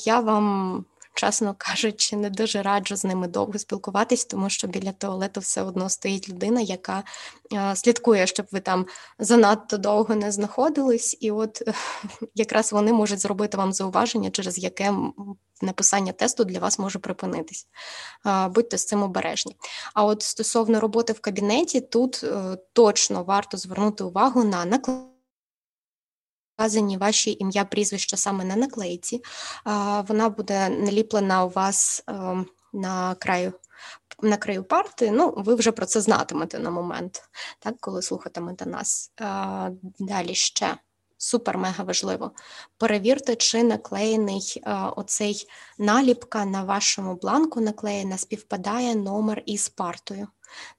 Я 0.04 0.20
вам, 0.20 0.84
чесно 1.14 1.54
кажучи, 1.58 2.16
не 2.16 2.30
дуже 2.30 2.62
раджу 2.62 2.96
з 2.96 3.04
ними 3.04 3.28
довго 3.28 3.58
спілкуватись, 3.58 4.24
тому 4.24 4.50
що 4.50 4.66
біля 4.66 4.92
туалету 4.92 5.40
все 5.40 5.62
одно 5.62 5.88
стоїть 5.88 6.28
людина, 6.28 6.60
яка 6.60 7.02
слідкує, 7.74 8.26
щоб 8.26 8.46
ви 8.52 8.60
там 8.60 8.86
занадто 9.18 9.78
довго 9.78 10.14
не 10.14 10.32
знаходились, 10.32 11.16
і 11.20 11.30
от 11.30 11.62
якраз 12.34 12.72
вони 12.72 12.92
можуть 12.92 13.20
зробити 13.20 13.56
вам 13.56 13.72
зауваження, 13.72 14.30
через 14.30 14.58
яке 14.58 14.94
написання 15.62 16.12
тесту 16.12 16.44
для 16.44 16.58
вас 16.58 16.78
може 16.78 16.98
припинитись. 16.98 17.66
Будьте 18.50 18.78
з 18.78 18.86
цим 18.86 19.02
обережні. 19.02 19.56
А 19.94 20.04
от 20.04 20.22
стосовно 20.22 20.80
роботи 20.80 21.12
в 21.12 21.20
кабінеті, 21.20 21.80
тут 21.80 22.24
е, 22.24 22.58
точно 22.72 23.24
варто 23.24 23.56
звернути 23.56 24.04
увагу 24.04 24.44
на 24.44 24.64
наклад 24.64 25.15
вказані 26.56 26.96
ваші 26.96 27.36
ім'я, 27.40 27.64
прізвища 27.64 28.16
саме 28.16 28.44
на 28.44 28.56
наклейці. 28.56 29.22
Вона 30.08 30.28
буде 30.28 30.68
наліплена 30.68 31.44
у 31.44 31.48
вас 31.48 32.04
ем, 32.06 32.46
на 32.72 33.14
краю. 33.14 33.52
На 34.22 34.36
краю 34.36 34.64
парти, 34.64 35.10
ну, 35.10 35.34
ви 35.36 35.54
вже 35.54 35.72
про 35.72 35.86
це 35.86 36.00
знатимете 36.00 36.58
на 36.58 36.70
момент, 36.70 37.28
так, 37.58 37.74
коли 37.80 38.02
слухатимете 38.02 38.66
нас. 38.66 39.12
Далі 39.98 40.34
ще 40.34 40.76
супер-мега 41.18 41.84
важливо. 41.84 42.30
Перевірте, 42.78 43.36
чи 43.36 43.62
наклеєний 43.62 44.62
а, 44.64 44.88
оцей 44.88 45.48
наліпка 45.78 46.44
на 46.44 46.64
вашому 46.64 47.14
бланку 47.14 47.60
наклеєна, 47.60 48.18
співпадає 48.18 48.94
номер 48.94 49.42
із 49.46 49.68
партою. 49.68 50.28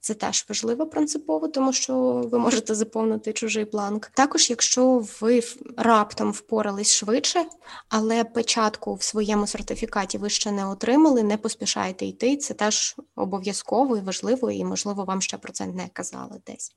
Це 0.00 0.14
теж 0.14 0.46
важливо 0.48 0.86
принципово, 0.86 1.48
тому 1.48 1.72
що 1.72 1.94
ви 2.32 2.38
можете 2.38 2.74
заповнити 2.74 3.32
чужий 3.32 3.64
бланк. 3.64 4.06
Також, 4.14 4.50
якщо 4.50 5.04
ви 5.20 5.42
раптом 5.76 6.32
впорались 6.32 6.94
швидше, 6.94 7.44
але 7.88 8.24
печатку 8.24 8.94
в 8.94 9.02
своєму 9.02 9.46
сертифікаті 9.46 10.18
ви 10.18 10.30
ще 10.30 10.52
не 10.52 10.66
отримали, 10.68 11.22
не 11.22 11.36
поспішайте 11.36 12.06
йти. 12.06 12.36
Це 12.36 12.54
теж 12.54 12.96
обов'язково 13.16 13.96
і 13.96 14.00
важливо, 14.00 14.50
і 14.50 14.64
можливо 14.64 15.04
вам 15.04 15.22
ще 15.22 15.36
про 15.38 15.52
це 15.52 15.66
не 15.66 15.88
казали 15.92 16.40
десь. 16.46 16.72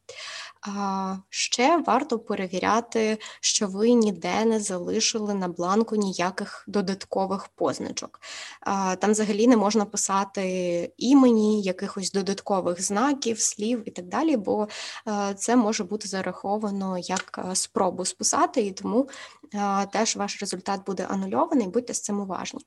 А 0.62 1.16
Ще 1.30 1.84
варто 1.88 2.20
перевіряти, 2.20 3.18
що 3.42 3.68
ви 3.68 3.92
ніде 3.92 4.46
не 4.46 4.60
залишили 4.60 5.34
на 5.34 5.48
бланку 5.48 5.96
ніяких 5.96 6.66
додаткових 6.68 7.48
позначок. 7.48 8.20
А, 8.62 8.96
Там 8.96 9.12
взагалі 9.12 9.48
не 9.48 9.58
можна 9.58 9.86
писати 9.86 10.94
імені, 10.98 11.62
якихось 11.62 12.12
додаткових 12.12 12.81
знаків, 12.82 13.40
слів 13.40 13.84
і 13.86 13.92
так 13.92 14.08
далі, 14.08 14.38
бо 14.38 14.68
е, 15.08 15.34
це 15.34 15.56
може 15.56 15.84
бути 15.84 16.08
зараховано 16.08 16.98
як 16.98 17.46
е, 17.52 17.56
спробу 17.56 18.06
списати, 18.06 18.62
і 18.62 18.72
тому 18.72 19.10
е, 19.54 19.86
теж 19.86 20.16
ваш 20.16 20.42
результат 20.42 20.86
буде 20.86 21.06
анульований, 21.10 21.68
будьте 21.68 21.94
з 21.94 22.02
цим 22.02 22.20
уважні. 22.20 22.62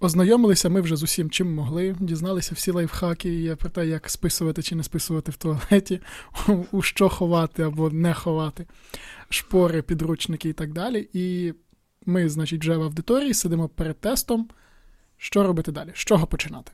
Ознайомилися 0.00 0.68
ми 0.68 0.80
вже 0.80 0.96
з 0.96 1.02
усім, 1.02 1.30
чим 1.30 1.54
могли, 1.54 1.96
дізналися 2.00 2.54
всі 2.54 2.70
лайфхаки 2.70 3.56
про 3.58 3.70
те, 3.70 3.86
як 3.86 4.10
списувати 4.10 4.62
чи 4.62 4.74
не 4.74 4.82
списувати 4.82 5.30
в 5.30 5.36
туалеті, 5.36 6.00
у 6.72 6.82
що 6.82 7.08
ховати 7.08 7.62
або 7.62 7.90
не 7.90 8.14
ховати, 8.14 8.66
шпори, 9.28 9.82
підручники 9.82 10.48
і 10.48 10.52
так 10.52 10.72
далі. 10.72 11.08
І 11.12 11.54
ми, 12.06 12.28
значить, 12.28 12.60
вже 12.60 12.76
в 12.76 12.82
аудиторії 12.82 13.34
сидимо 13.34 13.68
перед 13.68 14.00
тестом. 14.00 14.48
Що 15.22 15.42
робити 15.42 15.72
далі? 15.72 15.92
З 15.94 15.98
чого 15.98 16.26
починати? 16.26 16.72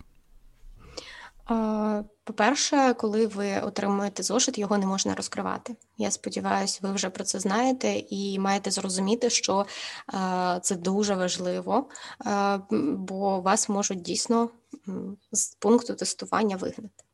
По-перше, 2.24 2.94
коли 2.94 3.26
ви 3.26 3.60
отримуєте 3.60 4.22
зошит, 4.22 4.58
його 4.58 4.78
не 4.78 4.86
можна 4.86 5.14
розкривати. 5.14 5.76
Я 5.98 6.10
сподіваюся, 6.10 6.78
ви 6.82 6.92
вже 6.92 7.10
про 7.10 7.24
це 7.24 7.40
знаєте 7.40 8.02
і 8.10 8.38
маєте 8.38 8.70
зрозуміти, 8.70 9.30
що 9.30 9.66
це 10.62 10.76
дуже 10.76 11.14
важливо, 11.14 11.88
бо 12.96 13.40
вас 13.40 13.68
можуть 13.68 14.02
дійсно 14.02 14.48
з 15.32 15.54
пункту 15.54 15.94
тестування 15.94 16.56
вигнати. 16.56 17.04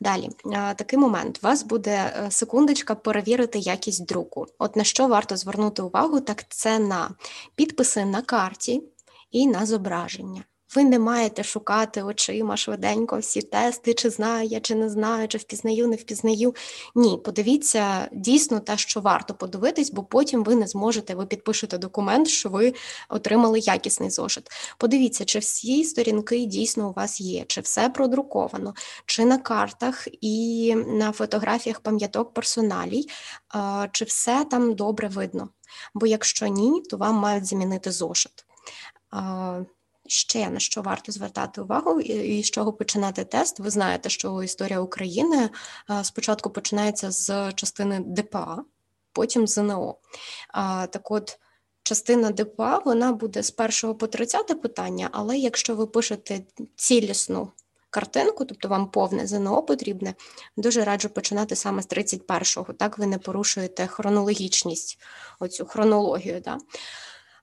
Далі, 0.00 0.30
такий 0.76 0.98
момент. 0.98 1.38
У 1.42 1.46
вас 1.46 1.62
буде 1.62 2.12
е, 2.16 2.30
секундочка 2.30 2.94
перевірити 2.94 3.58
якість 3.58 4.06
друку. 4.06 4.46
От 4.58 4.76
на 4.76 4.84
що 4.84 5.06
варто 5.06 5.36
звернути 5.36 5.82
увагу, 5.82 6.20
так 6.20 6.48
це 6.48 6.78
на 6.78 7.10
підписи 7.54 8.04
на 8.04 8.22
карті 8.22 8.82
і 9.30 9.46
на 9.46 9.66
зображення. 9.66 10.44
Ви 10.74 10.84
не 10.84 10.98
маєте 10.98 11.42
шукати 11.42 12.02
очима 12.02 12.56
швиденько 12.56 13.18
всі 13.18 13.42
тести, 13.42 13.94
чи 13.94 14.10
знаю 14.10 14.48
я, 14.48 14.60
чи 14.60 14.74
не 14.74 14.90
знаю, 14.90 15.28
чи 15.28 15.38
впізнаю, 15.38 15.88
не 15.88 15.96
впізнаю. 15.96 16.54
Ні, 16.94 17.20
подивіться 17.24 18.08
дійсно 18.12 18.60
те, 18.60 18.76
що 18.76 19.00
варто 19.00 19.34
подивитись, 19.34 19.90
бо 19.90 20.04
потім 20.04 20.44
ви 20.44 20.54
не 20.54 20.66
зможете, 20.66 21.14
ви 21.14 21.26
підпишете 21.26 21.78
документ, 21.78 22.28
що 22.28 22.48
ви 22.48 22.74
отримали 23.08 23.58
якісний 23.58 24.10
зошит. 24.10 24.50
Подивіться, 24.78 25.24
чи 25.24 25.38
всі 25.38 25.84
сторінки 25.84 26.44
дійсно 26.44 26.88
у 26.88 26.92
вас 26.92 27.20
є, 27.20 27.44
чи 27.48 27.60
все 27.60 27.88
продруковано, 27.88 28.74
чи 29.06 29.24
на 29.24 29.38
картах 29.38 30.08
і 30.20 30.74
на 30.86 31.12
фотографіях 31.12 31.80
пам'яток 31.80 32.34
персоналій, 32.34 33.06
чи 33.92 34.04
все 34.04 34.44
там 34.44 34.74
добре 34.74 35.08
видно. 35.08 35.48
Бо 35.94 36.06
якщо 36.06 36.46
ні, 36.46 36.82
то 36.90 36.96
вам 36.96 37.14
мають 37.14 37.46
замінити 37.46 37.90
зошит. 37.90 38.44
Ще 40.08 40.50
на 40.50 40.58
що 40.58 40.82
варто 40.82 41.12
звертати 41.12 41.60
увагу 41.60 42.00
і 42.00 42.42
з 42.42 42.50
чого 42.50 42.72
починати 42.72 43.24
тест. 43.24 43.60
Ви 43.60 43.70
знаєте, 43.70 44.10
що 44.10 44.42
історія 44.42 44.80
України 44.80 45.50
спочатку 46.02 46.50
починається 46.50 47.10
з 47.10 47.52
частини 47.52 48.00
ДПА, 48.06 48.64
потім 49.12 49.46
ЗНО. 49.46 49.96
Так 50.90 51.10
от, 51.10 51.38
частина 51.82 52.30
ДПА 52.30 52.78
вона 52.84 53.12
буде 53.12 53.42
з 53.42 53.54
1 53.82 53.94
по 53.94 54.06
30 54.06 54.62
питання, 54.62 55.08
але 55.12 55.38
якщо 55.38 55.74
ви 55.74 55.86
пишете 55.86 56.40
цілісну 56.76 57.52
картинку, 57.90 58.44
тобто 58.44 58.68
вам 58.68 58.90
повне 58.90 59.26
ЗНО 59.26 59.62
потрібне, 59.62 60.14
дуже 60.56 60.84
раджу 60.84 61.08
починати 61.08 61.56
саме 61.56 61.82
з 61.82 61.88
31-го. 61.88 62.72
Так 62.72 62.98
ви 62.98 63.06
не 63.06 63.18
порушуєте 63.18 63.86
хронологічність, 63.86 64.98
оцю 65.40 65.66
хронологію. 65.66 66.40
Да? 66.44 66.58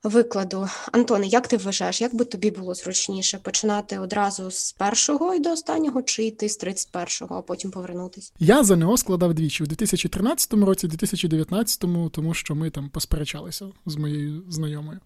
Викладу. 0.10 0.68
Антоне, 0.92 1.28
як 1.28 1.48
ти 1.48 1.58
вважаєш, 1.58 2.02
як 2.02 2.16
би 2.16 2.26
тобі 2.26 2.52
було 2.52 2.74
зручніше 2.74 3.38
починати 3.38 4.00
одразу 4.00 4.52
з 4.52 4.72
першого 4.72 5.34
і 5.36 5.40
до 5.40 5.52
останнього, 5.52 6.02
чи 6.02 6.24
йти 6.24 6.50
з 6.50 6.64
31-го, 6.64 7.36
а 7.36 7.42
потім 7.42 7.72
повернутися? 7.72 8.32
Я 8.40 8.64
за 8.64 8.76
ЗНО 8.76 8.98
складав 8.98 9.34
двічі 9.34 9.64
у 9.64 9.68
2013 9.68 10.54
році, 10.54 10.88
2019, 10.88 11.86
тому 12.12 12.34
що 12.34 12.56
ми 12.56 12.70
там 12.70 12.90
посперечалися 12.90 13.68
з 13.86 13.96
моєю 13.96 14.44
знайомою. 14.50 15.00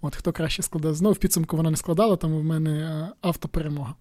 От 0.00 0.16
хто 0.16 0.32
краще 0.32 0.62
складав 0.62 0.94
знову 0.94 1.12
в 1.12 1.18
підсумку 1.18 1.56
вона 1.56 1.70
не 1.70 1.76
складала, 1.76 2.16
там 2.16 2.38
в 2.38 2.44
мене 2.44 2.70
е, 2.70 3.12
автоперемога. 3.20 3.94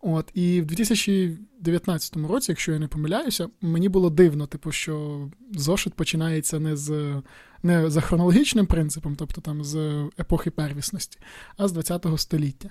От 0.00 0.30
і 0.34 0.60
в 0.60 0.66
2019 0.66 2.16
році, 2.16 2.52
якщо 2.52 2.72
я 2.72 2.78
не 2.78 2.88
помиляюся, 2.88 3.48
мені 3.60 3.88
було 3.88 4.10
дивно, 4.10 4.46
типу, 4.46 4.72
що 4.72 5.26
зошит 5.52 5.94
починається 5.94 6.60
не 6.60 6.76
з 6.76 7.22
не 7.64 7.90
за 7.90 8.00
хронологічним 8.00 8.66
принципом, 8.66 9.16
тобто 9.16 9.40
там 9.40 9.64
з 9.64 10.04
епохи 10.20 10.50
первісності, 10.50 11.18
а 11.56 11.68
з 11.68 11.82
ХХ 11.82 12.18
століття. 12.18 12.70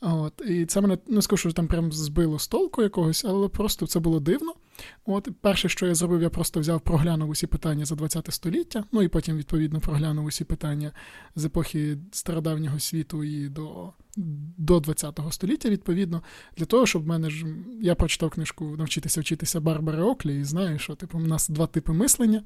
От, 0.00 0.42
І 0.48 0.66
це 0.66 0.80
мене 0.80 0.98
не 1.06 1.22
скажу, 1.22 1.40
що 1.40 1.52
там 1.52 1.66
прям 1.66 1.92
збило 1.92 2.38
з 2.38 2.48
толку 2.48 2.82
якогось, 2.82 3.24
але 3.24 3.48
просто 3.48 3.86
це 3.86 4.00
було 4.00 4.20
дивно. 4.20 4.52
От, 5.06 5.28
Перше, 5.40 5.68
що 5.68 5.86
я 5.86 5.94
зробив, 5.94 6.22
я 6.22 6.30
просто 6.30 6.60
взяв, 6.60 6.80
проглянув 6.80 7.30
усі 7.30 7.46
питання 7.46 7.84
за 7.84 7.94
20 7.94 8.34
століття, 8.34 8.84
ну 8.92 9.02
і 9.02 9.08
потім, 9.08 9.36
відповідно, 9.36 9.80
проглянув 9.80 10.24
усі 10.24 10.44
питання 10.44 10.92
з 11.36 11.44
епохи 11.44 11.98
стародавнього 12.12 12.78
світу 12.80 13.24
і 13.24 13.48
до 13.48 13.92
до 14.56 14.80
20 14.80 15.20
століття, 15.30 15.68
відповідно, 15.68 16.22
для 16.56 16.64
того, 16.64 16.86
щоб 16.86 17.02
в 17.02 17.06
мене 17.06 17.30
ж 17.30 17.46
я 17.80 17.94
прочитав 17.94 18.30
книжку 18.30 18.64
Навчитися 18.64 19.20
вчитися 19.20 19.60
Барбари 19.60 20.02
Оклі, 20.02 20.40
і 20.40 20.44
знаю, 20.44 20.78
що 20.78 20.94
типу, 20.94 21.18
у 21.18 21.20
нас 21.20 21.48
два 21.48 21.66
типи 21.66 21.92
мислення. 21.92 22.42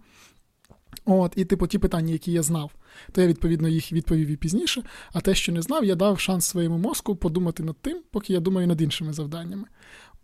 От, 1.04 1.32
І, 1.36 1.44
типу, 1.44 1.66
ті 1.66 1.78
питання, 1.78 2.12
які 2.12 2.32
я 2.32 2.42
знав, 2.42 2.72
то 3.12 3.20
я, 3.20 3.26
відповідно, 3.26 3.68
їх 3.68 3.92
відповів 3.92 4.28
і 4.28 4.36
пізніше. 4.36 4.82
А 5.12 5.20
те, 5.20 5.34
що 5.34 5.52
не 5.52 5.62
знав, 5.62 5.84
я 5.84 5.94
дав 5.94 6.20
шанс 6.20 6.46
своєму 6.46 6.78
мозку 6.78 7.16
подумати 7.16 7.62
над 7.62 7.76
тим, 7.76 8.02
поки 8.10 8.32
я 8.32 8.40
думаю 8.40 8.66
над 8.66 8.80
іншими 8.80 9.12
завданнями. 9.12 9.64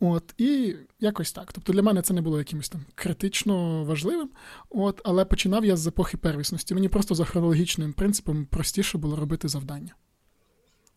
От, 0.01 0.35
І 0.39 0.75
якось 1.01 1.33
так. 1.33 1.53
Тобто 1.53 1.73
для 1.73 1.83
мене 1.83 2.03
це 2.03 2.15
не 2.15 2.21
було 2.21 2.39
якимось 2.39 2.69
там 2.69 2.85
критично 2.95 3.85
важливим. 3.85 4.31
От, 4.71 5.01
Але 5.05 5.25
починав 5.25 5.65
я 5.65 5.77
з 5.77 5.87
епохи 5.87 6.17
первісності. 6.17 6.75
Мені 6.75 6.89
просто 6.89 7.15
за 7.15 7.25
хронологічним 7.25 7.93
принципом 7.93 8.47
простіше 8.47 8.99
було 8.99 9.17
робити 9.17 9.49
завдання. 9.49 9.95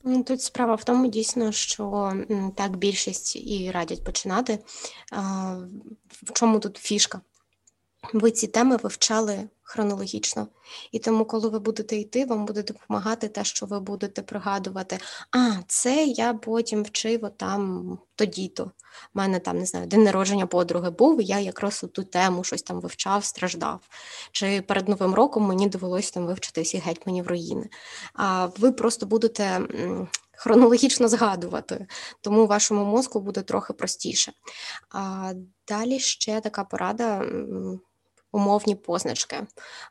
Ну, 0.03 0.23
тут 0.23 0.41
справа 0.41 0.75
в 0.75 0.83
тому, 0.83 1.07
дійсно, 1.07 1.51
що 1.51 2.13
так 2.55 2.77
більшість 2.77 3.35
і 3.35 3.71
радять 3.71 4.03
починати. 4.03 4.59
В 6.09 6.33
чому 6.33 6.59
тут 6.59 6.77
фішка? 6.77 7.21
Ви 8.13 8.31
ці 8.31 8.47
теми 8.47 8.77
вивчали 8.77 9.49
хронологічно. 9.71 10.47
І 10.91 10.99
тому, 10.99 11.25
коли 11.25 11.49
ви 11.49 11.59
будете 11.59 11.95
йти, 11.95 12.25
вам 12.25 12.45
буде 12.45 12.63
допомагати 12.63 13.27
те, 13.27 13.43
що 13.43 13.65
ви 13.65 13.79
будете 13.79 14.21
пригадувати. 14.21 14.99
А, 15.31 15.51
це 15.67 16.05
я 16.05 16.33
потім 16.33 16.83
вчив 16.83 17.29
там 17.37 17.97
тоді-то. 18.15 18.63
У 18.63 18.69
мене 19.13 19.39
там 19.39 19.57
не 19.57 19.65
знаю, 19.65 19.87
день 19.87 20.03
народження 20.03 20.47
подруги 20.47 20.89
був, 20.89 21.21
і 21.21 21.25
я 21.25 21.39
якраз 21.39 21.85
ту 21.93 22.03
тему 22.03 22.43
щось 22.43 22.61
там 22.61 22.81
вивчав, 22.81 23.23
страждав. 23.23 23.79
Чи 24.31 24.61
перед 24.61 24.89
Новим 24.89 25.13
роком 25.13 25.43
мені 25.43 25.69
довелося 25.69 26.13
там 26.13 26.25
вивчити 26.25 26.61
всі 26.61 26.77
гетьманів 26.77 27.27
руїни. 27.27 27.69
А 28.13 28.45
ви 28.45 28.71
просто 28.71 29.05
будете. 29.05 29.61
Хронологічно 30.37 31.07
згадувати, 31.07 31.87
тому 32.21 32.47
вашому 32.47 32.85
мозку 32.85 33.19
буде 33.19 33.41
трохи 33.41 33.73
простіше. 33.73 34.33
А 34.89 35.33
Далі 35.67 35.99
ще 35.99 36.41
така 36.41 36.63
порада 36.63 37.25
умовні 38.31 38.75
позначки. 38.75 39.41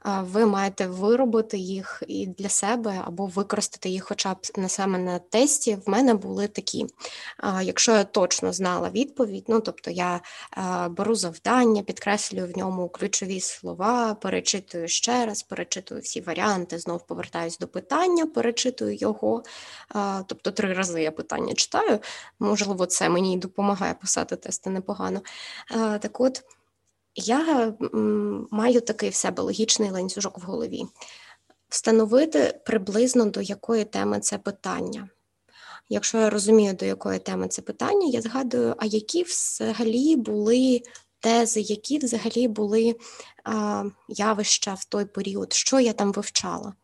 Ви 0.05 0.47
маєте 0.47 0.87
виробити 0.87 1.59
їх 1.59 2.03
і 2.07 2.27
для 2.27 2.49
себе 2.49 3.03
або 3.05 3.27
використати 3.27 3.89
їх, 3.89 4.05
хоча 4.05 4.35
б 4.35 4.39
на 4.57 4.69
саме 4.69 4.99
на 4.99 5.19
тесті. 5.19 5.79
В 5.87 5.91
мене 5.91 6.15
були 6.15 6.49
такі. 6.49 6.87
Якщо 7.63 7.93
я 7.93 8.05
точно 8.05 8.53
знала 8.53 8.91
відповідь, 8.91 9.45
ну 9.49 9.61
тобто 9.61 9.91
я 9.91 10.21
беру 10.91 11.15
завдання, 11.15 11.83
підкреслюю 11.83 12.53
в 12.55 12.59
ньому 12.59 12.89
ключові 12.89 13.41
слова, 13.41 14.15
перечитую 14.15 14.89
ще 14.89 15.27
раз, 15.27 15.43
перечитую 15.43 16.01
всі 16.01 16.21
варіанти, 16.21 16.79
знов 16.79 17.07
повертаюсь 17.07 17.59
до 17.59 17.69
питання, 17.69 18.27
перечитую 18.27 18.95
його. 18.95 19.43
Тобто 20.27 20.51
три 20.51 20.73
рази 20.73 21.03
я 21.03 21.11
питання 21.11 21.55
читаю. 21.55 21.99
Можливо, 22.39 22.87
це 22.87 23.09
мені 23.09 23.37
допомагає 23.37 23.95
писати 23.95 24.37
тести 24.37 24.71
непогано. 24.71 25.21
Так 26.01 26.21
от. 26.21 26.43
Я 27.15 27.75
маю 28.51 28.81
такий 28.81 29.11
в 29.11 29.15
себе 29.15 29.43
логічний 29.43 29.91
ланцюжок 29.91 30.39
в 30.39 30.43
голові. 30.43 30.83
Встановити 31.69 32.61
приблизно 32.67 33.25
до 33.25 33.41
якої 33.41 33.85
теми 33.85 34.21
це 34.21 34.39
питання. 34.39 35.09
Якщо 35.89 36.19
я 36.19 36.31
розумію, 36.31 36.75
до 36.75 36.85
якої 36.87 37.19
теми 37.19 37.49
це 37.49 37.63
питання, 37.63 38.07
я 38.07 38.21
згадую, 38.21 38.75
а 38.79 38.87
які 38.87 39.23
взагалі 39.23 40.17
були 40.17 40.83
тези, 41.21 41.61
які 41.61 41.99
взагалі 41.99 42.49
були 42.49 42.97
а, 43.45 43.85
явища 44.09 44.75
в 44.75 44.85
той 44.85 45.05
період, 45.05 45.53
що 45.53 45.81
я 45.81 45.93
там 45.93 46.13
вивчала. 46.13 46.75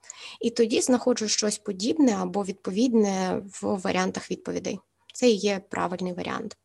І 0.40 0.50
тоді 0.50 0.80
знаходжу 0.80 1.28
щось 1.28 1.59
подібне 1.59 2.16
або 2.21 2.45
відповідне 2.45 3.42
в 3.61 3.80
варіантах 3.80 4.30
відповідей. 4.30 4.78
Це 5.16 5.28
і 5.30 5.35
є 5.35 5.61
правильний 5.70 6.12
варіант. 6.12 6.56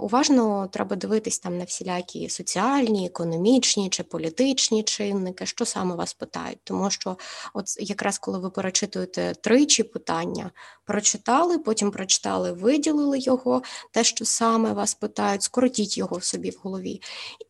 Уважно 0.00 0.68
треба 0.72 0.96
дивитись 0.96 1.38
там 1.38 1.58
на 1.58 1.64
всілякі 1.64 2.28
соціальні, 2.28 3.06
економічні 3.06 3.88
чи 3.90 4.02
політичні 4.02 4.82
чинники, 4.82 5.46
що 5.46 5.64
саме 5.64 5.94
вас 5.94 6.14
питають. 6.14 6.58
Тому 6.64 6.90
що, 6.90 7.16
от 7.54 7.64
якраз 7.78 8.18
коли 8.18 8.38
ви 8.38 8.50
перечитуєте 8.50 9.34
тричі 9.40 9.82
питання, 9.82 10.50
прочитали, 10.84 11.58
потім 11.58 11.90
прочитали, 11.90 12.52
виділили 12.52 13.18
його, 13.18 13.62
те, 13.92 14.04
що 14.04 14.24
саме 14.24 14.72
вас 14.72 14.94
питають, 14.94 15.42
скоротіть 15.42 15.98
його 15.98 16.20
собі 16.20 16.50
в 16.50 16.60
голові, 16.62 17.02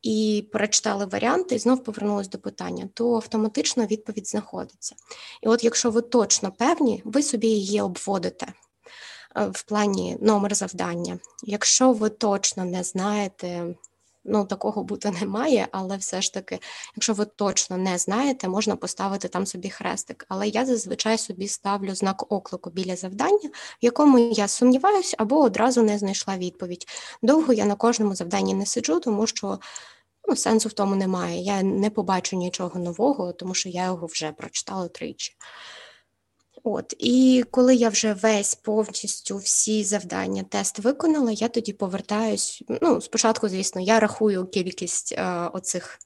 і 0.03 0.49
перечитали 0.53 1.07
варіанти, 1.07 1.55
і 1.55 1.59
знов 1.59 1.85
повернулись 1.85 2.29
до 2.29 2.39
питання, 2.39 2.89
то 2.95 3.15
автоматично 3.15 3.87
відповідь 3.87 4.29
знаходиться. 4.29 4.95
І 5.43 5.49
от 5.49 5.65
якщо 5.65 5.91
ви 5.91 6.03
точно 6.03 6.53
певні, 6.53 7.03
ви 7.05 7.23
собі 7.23 7.49
її 7.49 7.81
обводите. 7.81 8.53
Е, 9.37 9.47
в 9.47 9.63
плані 9.63 10.17
номер 10.21 10.55
завдання. 10.55 11.19
Якщо 11.43 11.93
ви 11.93 12.09
точно 12.09 12.65
не 12.65 12.83
знаєте, 12.83 13.75
ну 14.25 14.45
такого 14.45 14.85
бути 14.85 15.11
не 15.21 15.27
має, 15.27 15.69
але 15.73 15.97
все 15.97 16.23
ж 16.23 16.35
таки, 16.35 16.59
якщо 16.97 17.13
ви 17.13 17.25
точно 17.25 17.77
не 17.77 17.99
знаєте, 17.99 18.49
можна 18.49 18.77
поставити 18.77 19.29
там 19.29 19.47
собі 19.47 19.71
хрестик. 19.71 20.27
Але 20.29 20.49
я 20.49 20.67
зазвичай 20.67 21.19
собі 21.19 21.49
ставлю 21.49 21.95
знак 21.95 22.33
оклику 22.33 22.71
біля 22.71 22.97
завдання, 22.97 23.49
в 23.83 23.85
якому 23.85 24.19
я 24.19 24.49
сумніваюся 24.49 25.17
або 25.19 25.41
одразу 25.41 25.83
не 25.83 25.99
знайшла 25.99 26.37
відповідь. 26.37 26.87
Довго 27.23 27.53
я 27.53 27.65
на 27.65 27.75
кожному 27.75 28.15
завданні 28.15 28.55
не 28.55 28.67
сиджу, 28.67 29.01
тому 29.01 29.27
що. 29.27 29.59
Ну, 30.29 30.37
сенсу 30.37 30.69
в 30.69 30.73
тому 30.73 30.97
немає. 30.97 31.41
Я 31.43 31.63
не 31.63 31.91
побачу 31.91 32.37
нічого 32.37 32.81
нового, 32.81 33.33
тому 33.33 33.55
що 33.55 33.69
я 33.69 33.85
його 33.85 34.07
вже 34.07 34.33
прочитала 34.33 34.89
тричі. 34.89 35.37
От 36.65 36.95
і 36.99 37.45
коли 37.51 37.75
я 37.75 37.89
вже 37.89 38.13
весь 38.13 38.55
повністю 38.55 39.37
всі 39.37 39.85
завдання, 39.85 40.45
тест 40.49 40.79
виконала, 40.79 41.31
я 41.33 41.49
тоді 41.49 41.73
повертаюсь. 41.73 42.63
Ну, 42.83 43.01
спочатку, 43.01 43.49
звісно, 43.49 43.81
я 43.81 44.01
рахую 44.01 44.47
кількість 44.47 45.13
е, 45.13 45.51
оцих 45.53 45.99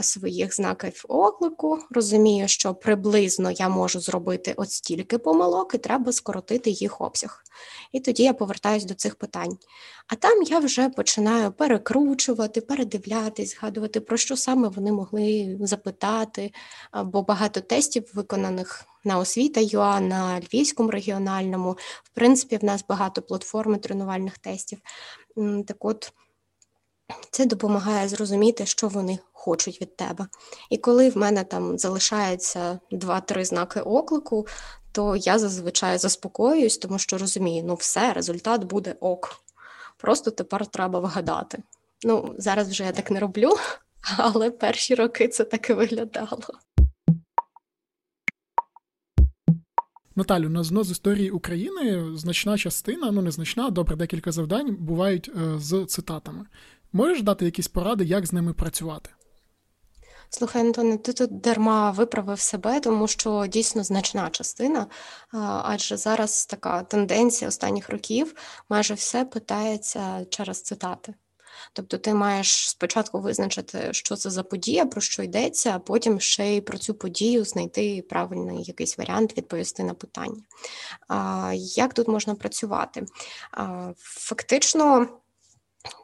своїх 0.00 0.54
знаків 0.54 1.04
оклику, 1.08 1.78
розумію, 1.90 2.48
що 2.48 2.74
приблизно 2.74 3.50
я 3.50 3.68
можу 3.68 4.00
зробити 4.00 4.54
от 4.56 4.70
стільки 4.72 5.18
помилок, 5.18 5.74
і 5.74 5.78
треба 5.78 6.12
скоротити 6.12 6.70
їх 6.70 7.00
обсяг. 7.00 7.42
І 7.92 8.00
тоді 8.00 8.22
я 8.22 8.32
повертаюсь 8.32 8.84
до 8.84 8.94
цих 8.94 9.14
питань. 9.14 9.58
А 10.08 10.14
там 10.14 10.42
я 10.42 10.58
вже 10.58 10.88
починаю 10.88 11.52
перекручувати, 11.52 12.60
передивлятись, 12.60 13.54
згадувати, 13.54 14.00
про 14.00 14.16
що 14.16 14.36
саме 14.36 14.68
вони 14.68 14.92
могли 14.92 15.58
запитати, 15.60 16.52
бо 17.04 17.22
багато 17.22 17.60
тестів 17.60 18.10
виконаних 18.14 18.84
на 19.04 19.18
освіта 19.18 19.60
ЮА, 19.60 20.00
на 20.00 20.40
Львівському 20.40 20.90
регіональному. 20.90 21.76
В 22.02 22.10
принципі, 22.14 22.56
в 22.56 22.64
нас 22.64 22.84
багато 22.88 23.22
платформи 23.22 23.78
тренувальних 23.78 24.38
тестів. 24.38 24.78
Так 25.66 25.84
от 25.84 26.12
це 27.30 27.46
допомагає 27.46 28.08
зрозуміти, 28.08 28.66
що 28.66 28.88
вони 28.88 29.18
хочуть 29.48 29.80
від 29.80 29.96
тебе. 29.96 30.26
І 30.70 30.76
коли 30.76 31.10
в 31.10 31.16
мене 31.16 31.44
там 31.44 31.78
залишається 31.78 32.78
два-три 32.90 33.44
знаки 33.44 33.80
оклику, 33.80 34.46
то 34.92 35.16
я 35.16 35.38
зазвичай 35.38 35.98
заспокоююсь, 35.98 36.78
тому 36.78 36.98
що 36.98 37.18
розумію, 37.18 37.64
ну 37.66 37.74
все, 37.74 38.12
результат 38.12 38.64
буде 38.64 38.94
ок. 39.00 39.30
Просто 39.96 40.30
тепер 40.30 40.66
треба 40.66 41.00
вгадати. 41.00 41.62
Ну, 42.04 42.34
зараз 42.38 42.68
вже 42.68 42.84
я 42.84 42.92
так 42.92 43.10
не 43.10 43.20
роблю, 43.20 43.50
але 44.16 44.50
перші 44.50 44.94
роки 44.94 45.28
це 45.28 45.44
так 45.44 45.70
і 45.70 45.72
виглядало. 45.72 46.48
Наталю, 50.16 50.48
на 50.48 50.64
ЗНО 50.64 50.84
з 50.84 50.90
історії 50.90 51.30
України 51.30 52.04
значна 52.14 52.58
частина, 52.58 53.10
ну 53.10 53.22
не 53.22 53.30
значна, 53.30 53.70
добре, 53.70 53.96
декілька 53.96 54.32
завдань 54.32 54.76
бувають 54.80 55.28
е, 55.28 55.58
з 55.58 55.84
цитатами. 55.84 56.46
Можеш 56.92 57.22
дати 57.22 57.44
якісь 57.44 57.68
поради, 57.68 58.04
як 58.04 58.26
з 58.26 58.32
ними 58.32 58.52
працювати? 58.52 59.10
Слухай, 60.30 60.62
Антоне, 60.62 60.98
ти 60.98 61.12
тут 61.12 61.40
дарма 61.40 61.90
виправив 61.90 62.40
себе, 62.40 62.80
тому 62.80 63.08
що 63.08 63.46
дійсно 63.46 63.84
значна 63.84 64.30
частина, 64.30 64.86
адже 65.62 65.96
зараз 65.96 66.46
така 66.46 66.82
тенденція 66.82 67.48
останніх 67.48 67.88
років 67.90 68.34
майже 68.68 68.94
все 68.94 69.24
питається 69.24 70.26
через 70.30 70.62
цитати. 70.62 71.14
Тобто 71.72 71.98
ти 71.98 72.14
маєш 72.14 72.70
спочатку 72.70 73.20
визначити, 73.20 73.88
що 73.92 74.16
це 74.16 74.30
за 74.30 74.42
подія, 74.42 74.86
про 74.86 75.00
що 75.00 75.22
йдеться, 75.22 75.72
а 75.74 75.78
потім 75.78 76.20
ще 76.20 76.56
й 76.56 76.60
про 76.60 76.78
цю 76.78 76.94
подію 76.94 77.44
знайти 77.44 78.02
правильний 78.08 78.64
якийсь 78.64 78.98
варіант, 78.98 79.36
відповісти 79.36 79.84
на 79.84 79.94
питання. 79.94 80.42
А, 81.08 81.52
Як 81.56 81.94
тут 81.94 82.08
можна 82.08 82.34
працювати? 82.34 83.06
А, 83.52 83.92
Фактично, 83.98 85.08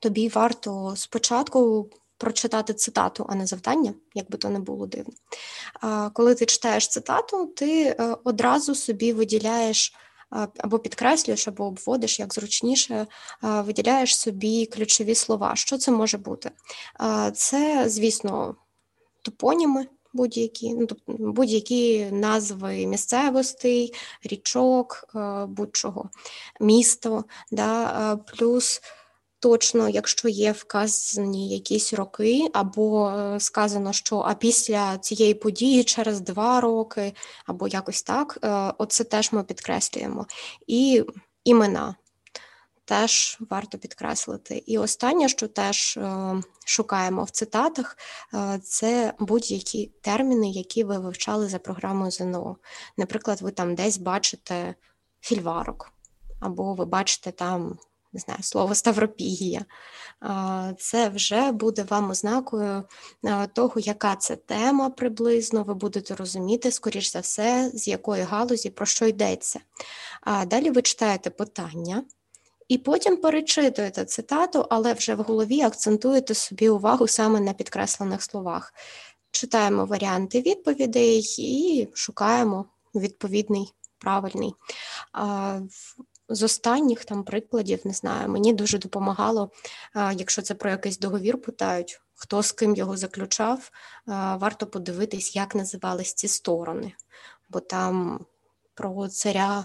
тобі 0.03 0.29
варто 0.29 0.95
спочатку. 0.97 1.91
Прочитати 2.19 2.75
цитату, 2.75 3.27
а 3.29 3.35
не 3.35 3.47
завдання, 3.47 3.95
як 4.15 4.31
би 4.31 4.39
то 4.39 4.49
не 4.49 4.59
було 4.59 4.87
дивно. 4.87 5.15
Коли 6.13 6.35
ти 6.35 6.47
читаєш 6.47 6.89
цитату, 6.89 7.47
ти 7.47 7.83
е, 7.83 8.17
одразу 8.25 8.75
собі 8.75 9.13
виділяєш 9.13 9.95
або 10.59 10.79
підкреслюєш, 10.79 11.49
або 11.49 11.65
обводиш, 11.65 12.19
як 12.21 12.35
зручніше, 12.35 13.07
виділяєш 13.43 14.17
собі 14.19 14.67
ключові 14.67 15.15
слова. 15.15 15.57
Що 15.57 15.79
це 15.79 15.93
може 15.93 16.19
бути? 16.19 16.51
Це, 17.35 17.85
звісно, 17.89 18.57
топоніми. 19.23 19.87
Будь-які 20.13 20.75
ну, 20.75 20.87
тобто 20.87 21.13
будь-які 21.19 22.05
назви 22.05 22.87
місцевостей, 22.87 23.95
річок, 24.25 25.05
будь-чого, 25.49 26.11
місто, 26.61 27.25
да, 27.51 28.17
плюс 28.17 28.83
точно, 29.45 29.89
якщо 29.89 30.29
є 30.29 30.53
вказані 30.53 31.49
якісь 31.49 31.93
роки, 31.93 32.49
або 32.53 33.09
е, 33.09 33.41
сказано, 33.41 33.93
що 33.93 34.19
а 34.19 34.35
після 34.35 34.99
цієї 34.99 35.35
події 35.35 35.85
через 35.85 36.21
два 36.21 36.61
роки, 36.61 37.13
або 37.47 37.69
якось 37.69 38.03
так, 38.03 38.39
е, 38.43 38.49
оце 38.79 39.05
теж 39.05 39.33
ми 39.33 39.45
підкреслюємо. 39.45 40.27
І 40.67 41.05
імена. 41.45 41.95
Теж 42.85 43.39
варто 43.51 43.79
підкреслити. 43.79 44.63
І 44.67 44.79
останнє, 44.79 45.29
що 45.29 45.49
теж 45.49 45.97
е, 45.97 46.35
шукаємо 46.67 47.25
в 47.25 47.31
цитатах, 47.31 47.97
це 48.63 49.15
будь-які 49.19 49.93
терміни, 50.01 50.51
які 50.51 50.85
ви 50.85 50.99
вивчали 50.99 51.49
за 51.49 51.59
програмою 51.59 52.11
ЗНО. 52.11 52.57
Наприклад, 52.97 53.43
ви 53.43 53.51
там 53.51 53.75
десь 53.75 53.99
бачите 53.99 54.75
фільварок, 55.21 55.93
або 56.41 56.75
ви 56.75 56.85
бачите 56.85 57.33
там 57.33 57.79
не 58.15 58.21
знаю, 58.21 58.43
слово 58.43 58.75
Ставропігія. 58.75 59.65
Це 60.79 61.09
вже 61.09 61.53
буде 61.53 61.83
вам 61.83 62.11
ознакою 62.11 62.83
того, 63.53 63.81
яка 63.81 64.17
це 64.17 64.37
тема 64.37 64.91
приблизно, 64.91 65.63
ви 65.63 65.75
будете 65.75 66.15
розуміти, 66.15 66.71
скоріш 66.71 67.13
за 67.13 67.21
все, 67.21 67.71
з 67.75 67.89
якої 67.89 68.23
галузі 68.23 68.71
про 68.71 68.87
що 68.87 69.07
йдеться. 69.07 69.61
А 70.21 70.45
далі 70.45 70.71
ви 70.71 70.83
читаєте 70.83 71.31
питання. 71.31 72.05
І 72.69 72.79
потім 72.79 73.17
перечитуєте 73.17 74.05
цитату, 74.05 74.67
але 74.71 74.93
вже 74.93 75.15
в 75.15 75.23
голові 75.23 75.63
акцентуєте 75.63 76.35
собі 76.35 76.69
увагу 76.69 77.09
саме 77.09 77.41
на 77.41 77.53
підкреслених 77.53 78.23
словах. 78.23 78.75
Читаємо 79.31 79.85
варіанти 79.85 80.41
відповідей 80.41 81.35
і 81.39 81.89
шукаємо 81.95 82.65
відповідний 82.95 83.73
правильний 83.99 84.55
з 86.29 86.43
останніх 86.43 87.05
там 87.05 87.25
прикладів, 87.25 87.81
не 87.85 87.93
знаю, 87.93 88.29
мені 88.29 88.53
дуже 88.53 88.79
допомагало, 88.79 89.51
якщо 89.95 90.43
це 90.43 90.55
про 90.55 90.71
якийсь 90.71 90.99
договір 90.99 91.43
питають, 91.43 92.01
хто 92.15 92.43
з 92.43 92.53
ким 92.53 92.75
його 92.75 92.97
заключав, 92.97 93.71
варто 94.07 94.67
подивитись, 94.67 95.37
як 95.37 95.55
називались 95.55 96.15
ці 96.15 96.29
сторони, 96.29 96.93
бо 97.49 97.61
там 97.61 98.27
про 98.75 99.09
царя 99.09 99.65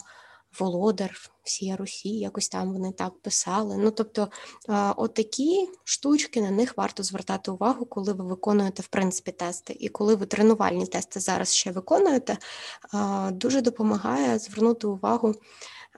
Володар, 0.60 1.18
всія 1.44 1.76
Русі, 1.76 2.10
якось 2.10 2.50
там 2.50 2.74
вони 2.74 2.92
так 2.92 3.22
писали. 3.22 3.78
Ну, 3.78 3.92
тобто, 3.92 4.30
отакі 4.96 5.70
штучки 5.84 6.42
на 6.42 6.52
них 6.52 6.78
варто 6.78 7.04
звертати 7.04 7.52
увагу, 7.52 7.86
коли 7.86 8.14
ви 8.14 8.26
виконуєте 8.26 8.82
в 8.82 8.88
принципі 8.88 9.32
тести. 9.32 9.76
І 9.80 9.90
коли 9.90 10.16
ви 10.16 10.26
тренувальні 10.26 10.86
тести 10.86 11.20
зараз 11.20 11.56
ще 11.56 11.72
виконуєте, 11.72 12.38
дуже 13.32 13.62
допомагає 13.62 14.40
звернути 14.40 14.88
увагу 14.88 15.36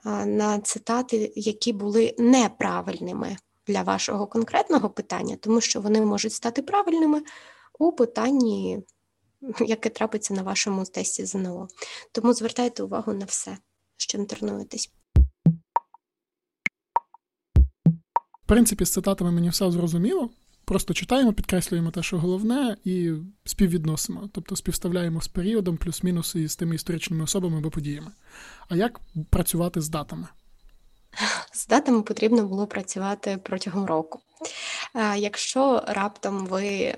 на 0.04 0.60
цитати, 0.60 1.32
які 1.36 1.72
були 1.72 2.14
неправильними 2.18 3.36
для 3.66 3.82
вашого 3.82 4.26
конкретного 4.26 4.90
питання, 4.90 5.36
тому 5.36 5.60
що 5.60 5.80
вони 5.80 6.00
можуть 6.00 6.32
стати 6.32 6.62
правильними 6.62 7.22
у 7.78 7.92
питанні, 7.92 8.82
яке 9.60 9.88
трапиться 9.88 10.34
на 10.34 10.42
вашому 10.42 10.84
тесті 10.84 11.24
ЗНО. 11.24 11.68
Тому 12.12 12.34
звертайте 12.34 12.82
увагу 12.82 13.12
на 13.12 13.24
все, 13.24 13.58
з 13.96 14.06
чим 14.06 14.26
тренуєтесь. 14.26 14.90
В 18.42 18.46
принципі, 18.46 18.84
з 18.84 18.92
цитатами 18.92 19.32
мені 19.32 19.48
все 19.48 19.70
зрозуміло. 19.70 20.30
Просто 20.72 20.94
читаємо, 20.94 21.32
підкреслюємо 21.32 21.90
те, 21.90 22.02
що 22.02 22.18
головне, 22.18 22.76
і 22.84 23.12
співвідносимо, 23.44 24.28
тобто 24.32 24.56
співставляємо 24.56 25.20
з 25.20 25.28
періодом, 25.28 25.76
плюс-мінус 25.76 26.34
і 26.34 26.48
з 26.48 26.56
тими 26.56 26.74
історичними 26.74 27.24
особами 27.24 27.58
або 27.58 27.70
подіями. 27.70 28.10
А 28.68 28.76
як 28.76 29.00
працювати 29.30 29.80
з 29.80 29.88
датами? 29.88 30.28
З 31.52 31.66
датами 31.66 32.02
потрібно 32.02 32.46
було 32.46 32.66
працювати 32.66 33.38
протягом 33.42 33.86
року. 33.86 34.20
Якщо 35.16 35.84
раптом 35.86 36.46
ви 36.46 36.94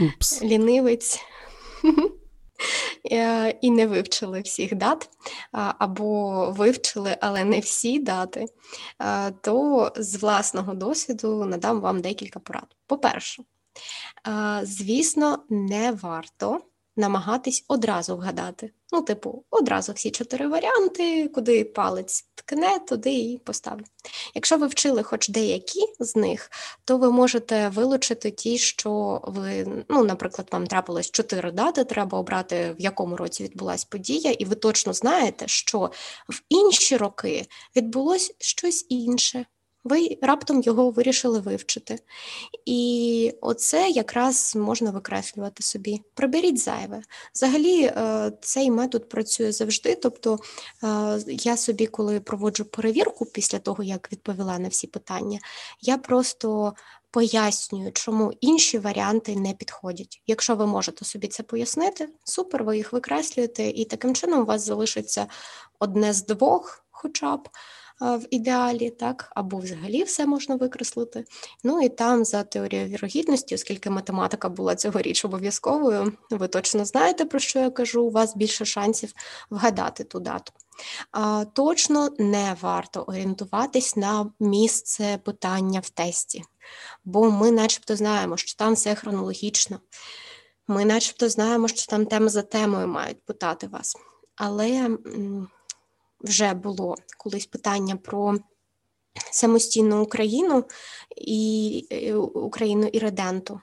Упс. 0.00 0.42
лінивець 0.42 1.20
Е, 1.84 1.90
і 3.60 3.70
не 3.70 3.86
вивчили 3.86 4.40
всіх 4.40 4.74
дат, 4.74 5.08
або 5.52 6.50
вивчили, 6.50 7.16
але 7.20 7.44
не 7.44 7.60
всі 7.60 7.98
дати, 7.98 8.46
то 9.40 9.92
з 9.96 10.16
власного 10.16 10.74
досвіду 10.74 11.44
надам 11.44 11.80
вам 11.80 12.00
декілька 12.00 12.40
порад. 12.40 12.76
По-перше, 12.86 13.42
звісно, 14.62 15.38
не 15.50 15.92
варто 15.92 16.60
намагатись 16.96 17.64
одразу 17.68 18.16
вгадати. 18.16 18.72
Ну, 18.92 19.02
типу, 19.02 19.44
одразу 19.50 19.92
всі 19.92 20.10
чотири 20.10 20.48
варіанти, 20.48 21.28
куди 21.28 21.64
палець 21.64 22.28
ткне, 22.34 22.78
туди 22.78 23.14
і 23.14 23.38
поставлю. 23.38 23.84
Якщо 24.34 24.58
ви 24.58 24.66
вчили 24.66 25.02
хоч 25.02 25.28
деякі 25.28 25.80
з 26.00 26.16
них, 26.16 26.50
то 26.84 26.98
ви 26.98 27.12
можете 27.12 27.68
вилучити 27.68 28.30
ті, 28.30 28.58
що 28.58 29.20
ви, 29.24 29.66
ну, 29.88 30.04
наприклад, 30.04 30.48
вам 30.52 30.66
трапилось 30.66 31.10
чотири 31.10 31.52
дати, 31.52 31.84
треба 31.84 32.18
обрати, 32.18 32.74
в 32.78 32.82
якому 32.82 33.16
році 33.16 33.44
відбулася 33.44 33.86
подія, 33.90 34.32
і 34.32 34.44
ви 34.44 34.54
точно 34.54 34.92
знаєте, 34.92 35.48
що 35.48 35.90
в 36.28 36.42
інші 36.48 36.96
роки 36.96 37.46
відбулось 37.76 38.34
щось 38.38 38.86
інше 38.88 39.46
ви 39.84 40.18
раптом 40.22 40.62
його 40.62 40.90
вирішили 40.90 41.40
вивчити. 41.40 41.98
І 42.64 43.34
оце 43.40 43.90
якраз 43.90 44.56
можна 44.56 44.90
викреслювати 44.90 45.62
собі. 45.62 46.02
Приберіть 46.14 46.58
зайве. 46.58 47.02
Взагалі, 47.34 47.82
е, 47.82 48.32
цей 48.40 48.70
метод 48.70 49.08
працює 49.08 49.52
завжди. 49.52 49.94
Тобто 49.94 50.38
е, 50.84 51.18
я 51.26 51.56
собі, 51.56 51.86
коли 51.86 52.20
проводжу 52.20 52.64
перевірку 52.64 53.26
після 53.26 53.58
того, 53.58 53.82
як 53.82 54.12
відповіла 54.12 54.58
на 54.58 54.68
всі 54.68 54.86
питання, 54.86 55.38
я 55.80 55.98
просто. 55.98 56.74
Пояснюю, 57.14 57.92
чому 57.92 58.32
інші 58.40 58.78
варіанти 58.78 59.36
не 59.36 59.52
підходять. 59.52 60.22
Якщо 60.26 60.56
ви 60.56 60.66
можете 60.66 61.04
собі 61.04 61.28
це 61.28 61.42
пояснити, 61.42 62.08
супер, 62.24 62.64
ви 62.64 62.76
їх 62.76 62.92
викреслюєте, 62.92 63.68
і 63.68 63.84
таким 63.84 64.14
чином 64.14 64.40
у 64.40 64.44
вас 64.44 64.66
залишиться 64.66 65.26
одне 65.78 66.12
з 66.12 66.26
двох, 66.26 66.84
хоча 66.90 67.36
б 67.36 67.48
в 68.02 68.26
ідеалі, 68.30 68.90
так, 68.90 69.32
або 69.34 69.58
взагалі 69.58 70.02
все 70.02 70.26
можна 70.26 70.56
викреслити. 70.56 71.24
Ну 71.64 71.82
і 71.82 71.88
там 71.88 72.24
за 72.24 72.42
теорією 72.42 72.88
вірогідності, 72.88 73.54
оскільки 73.54 73.90
математика 73.90 74.48
була 74.48 74.74
цьогоріч 74.74 75.24
обов'язковою, 75.24 76.12
ви 76.30 76.48
точно 76.48 76.84
знаєте, 76.84 77.24
про 77.24 77.38
що 77.38 77.58
я 77.58 77.70
кажу, 77.70 78.04
у 78.04 78.10
вас 78.10 78.36
більше 78.36 78.64
шансів 78.64 79.12
вгадати 79.50 80.04
ту 80.04 80.20
дату. 80.20 80.52
Точно 81.52 82.08
не 82.18 82.56
варто 82.60 83.02
орієнтуватись 83.02 83.96
на 83.96 84.30
місце 84.40 85.18
питання 85.24 85.80
в 85.80 85.90
тесті, 85.90 86.42
бо 87.04 87.30
ми 87.30 87.50
начебто 87.50 87.96
знаємо, 87.96 88.36
що 88.36 88.56
там 88.56 88.74
все 88.74 88.94
хронологічно. 88.94 89.80
Ми 90.68 90.84
начебто 90.84 91.28
знаємо, 91.28 91.68
що 91.68 91.86
там 91.86 92.06
тема 92.06 92.28
за 92.28 92.42
темою 92.42 92.88
мають 92.88 93.24
питати 93.24 93.66
вас. 93.66 93.96
Але 94.36 94.98
вже 96.22 96.54
було 96.54 96.94
колись 97.18 97.46
питання 97.46 97.96
про 97.96 98.38
самостійну 99.30 100.02
Україну 100.02 100.64
і 101.16 101.86
е, 101.90 102.14
Україну 102.14 102.86
і 102.86 102.98
реденту. 102.98 103.60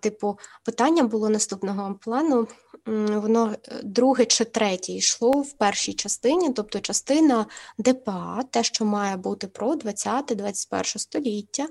Типу, 0.00 0.38
питання 0.64 1.02
було 1.04 1.28
наступного 1.28 1.94
плану. 1.94 2.48
Воно 2.86 3.54
е, 3.68 3.80
друге 3.82 4.24
чи 4.24 4.44
третє 4.44 4.92
йшло 4.92 5.30
в 5.30 5.52
першій 5.52 5.92
частині, 5.92 6.52
тобто 6.52 6.80
частина 6.80 7.46
ДПА, 7.78 8.42
те, 8.50 8.62
що 8.62 8.84
має 8.84 9.16
бути 9.16 9.46
про 9.46 9.74
20-21 9.74 10.98
століття. 10.98 11.68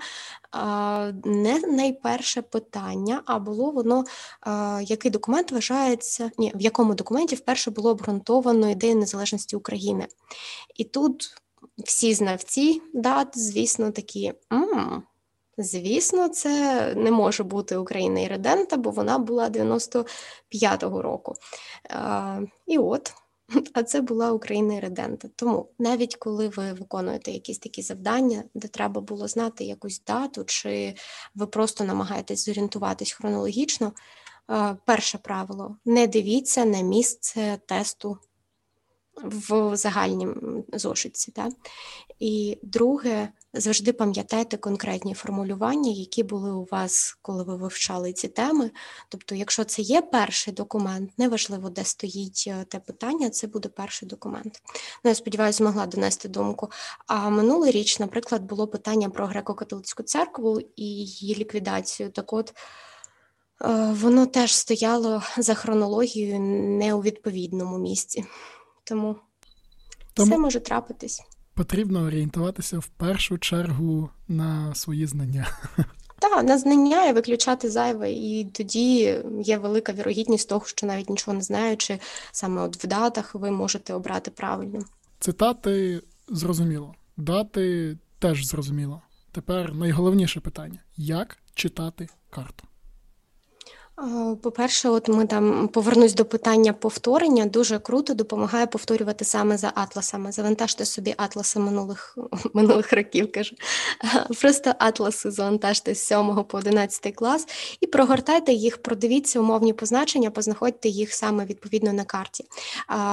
Не 1.26 1.60
найперше 1.60 2.42
питання, 2.42 3.22
а 3.26 3.40
було 3.40 3.72
воно, 3.72 4.04
який 4.82 5.12
документ 5.12 5.52
вважається, 5.52 6.32
ні, 6.38 6.52
в 6.56 6.62
якому 6.62 6.94
документі 6.94 7.36
вперше 7.36 7.72
було 7.72 7.92
обґрунтовано 7.92 8.70
ідею 8.70 8.96
незалежності 8.96 9.56
України. 9.56 10.08
І 10.76 10.84
тут 10.84 11.34
всі 11.78 12.14
знавці 12.14 12.82
дат, 12.94 13.28
звісно, 13.40 13.92
такі. 13.92 14.34
М-м, 14.54 15.04
Звісно, 15.62 16.30
це 16.30 16.94
не 16.96 17.12
може 17.12 17.44
бути 17.44 17.78
Україна 17.78 18.20
і 18.20 18.28
Редента, 18.28 18.78
бо 18.78 18.90
вона 18.90 19.20
була 19.20 19.50
95-го 19.50 21.02
року. 21.02 21.34
А, 21.90 22.42
І 22.68 22.78
от, 22.78 23.14
а 23.74 23.84
це 23.84 24.02
була 24.02 24.32
Україна 24.32 24.74
і 24.74 24.80
Редента. 24.80 25.30
Тому 25.36 25.70
навіть 25.80 26.16
коли 26.16 26.48
ви 26.48 26.74
виконуєте 26.74 27.32
якісь 27.32 27.60
такі 27.60 27.82
завдання, 27.82 28.44
де 28.54 28.68
треба 28.68 29.02
було 29.02 29.28
знати 29.28 29.64
якусь 29.64 30.04
дату, 30.04 30.44
чи 30.46 30.96
ви 31.36 31.48
просто 31.48 31.84
намагаєтесь 31.84 32.46
зорієнтуватись 32.46 33.12
хронологічно, 33.12 33.94
перше 34.86 35.18
правило: 35.18 35.78
не 35.86 36.08
дивіться 36.08 36.66
на 36.66 36.82
місце 36.82 37.60
тесту 37.66 38.18
в 39.24 39.76
загальній 39.76 40.28
зошитці. 40.74 41.32
Так? 41.32 41.54
І 42.20 42.58
друге, 42.64 43.30
завжди 43.54 43.94
пам'ятайте 43.94 44.58
конкретні 44.58 45.14
формулювання, 45.14 45.92
які 45.92 46.24
були 46.24 46.52
у 46.52 46.68
вас, 46.72 47.18
коли 47.22 47.44
ви 47.44 47.56
вивчали 47.56 48.14
ці 48.14 48.28
теми. 48.28 48.72
Тобто, 49.10 49.36
якщо 49.36 49.64
це 49.64 49.82
є 49.82 50.02
перший 50.02 50.54
документ, 50.54 51.12
неважливо, 51.18 51.70
де 51.70 51.84
стоїть 51.84 52.44
е, 52.48 52.66
те 52.68 52.80
питання, 52.80 53.30
це 53.30 53.48
буде 53.48 53.70
перший 53.70 54.10
документ. 54.10 54.62
Ну, 55.04 55.10
Я 55.12 55.16
сподіваюся, 55.16 55.58
змогла 55.58 55.86
донести 55.86 56.30
думку. 56.30 56.70
А 57.08 57.30
минулий 57.30 57.72
річ, 57.72 58.00
наприклад, 58.00 58.44
було 58.44 58.68
питання 58.68 59.10
про 59.10 59.28
греко-католицьку 59.28 60.04
церкву 60.04 60.60
і 60.76 60.86
її 60.86 61.36
ліквідацію. 61.36 62.10
Так 62.10 62.34
от. 62.34 62.54
Е, 63.64 63.94
воно 63.94 64.26
теж 64.26 64.56
стояло 64.56 65.24
за 65.38 65.54
хронологією 65.54 66.40
не 66.80 66.94
у 66.94 67.02
відповідному 67.02 67.78
місці, 67.78 68.26
тому, 68.84 69.16
тому 70.14 70.28
все 70.30 70.38
може 70.38 70.60
трапитись. 70.60 71.22
Потрібно 71.60 72.02
орієнтуватися 72.02 72.80
в 72.80 72.88
першу 72.88 73.38
чергу 73.38 74.10
на 74.28 74.76
свої 74.76 75.06
знання. 75.06 75.48
Так, 76.20 76.44
на 76.44 76.58
знання 76.58 77.06
і 77.06 77.14
виключати 77.14 77.70
зайве, 77.70 78.12
і 78.12 78.46
тоді 78.46 79.20
є 79.42 79.58
велика 79.58 79.94
вірогідність 79.94 80.50
того, 80.50 80.66
що 80.66 80.88
навіть 80.88 81.10
нічого 81.10 81.38
не 81.38 81.44
знаючи, 81.44 82.00
саме 82.32 82.62
от 82.62 82.84
в 82.84 82.88
датах 82.88 83.36
ви 83.36 83.52
можете 83.52 83.94
обрати 83.94 84.32
правильно. 84.32 84.80
Цитати 85.20 86.02
зрозуміло, 86.30 86.96
дати 87.18 87.98
теж 88.20 88.46
зрозуміло. 88.46 89.02
Тепер 89.32 89.76
найголовніше 89.76 90.40
питання: 90.40 90.80
як 90.98 91.38
читати 91.54 92.08
карту? 92.30 92.68
По-перше, 94.42 94.90
от 94.90 95.08
ми 95.08 95.26
там 95.26 95.68
повернусь 95.68 96.14
до 96.14 96.26
питання 96.26 96.74
повторення. 96.74 97.46
Дуже 97.46 97.80
круто 97.80 98.14
допомагає 98.14 98.68
повторювати 98.68 99.26
саме 99.26 99.58
за 99.58 99.72
атласами. 99.76 100.32
Завантажте 100.32 100.86
собі 100.86 101.14
атласи 101.18 101.60
минулих 101.60 102.18
минулих 102.54 102.94
років. 102.94 103.32
кажу. 103.32 103.56
Просто 104.42 104.74
атласи 104.80 105.32
завантажте 105.32 105.96
з 105.96 106.00
7 106.00 106.44
по 106.44 106.58
11 106.58 107.16
клас 107.16 107.48
і 107.82 107.88
прогортайте 107.88 108.54
їх, 108.54 108.78
продивіться 108.78 109.40
умовні 109.40 109.74
позначення, 109.74 110.32
познаходьте 110.32 110.90
їх 110.90 111.14
саме 111.14 111.46
відповідно 111.46 111.94
на 111.94 112.04
карті. 112.04 112.46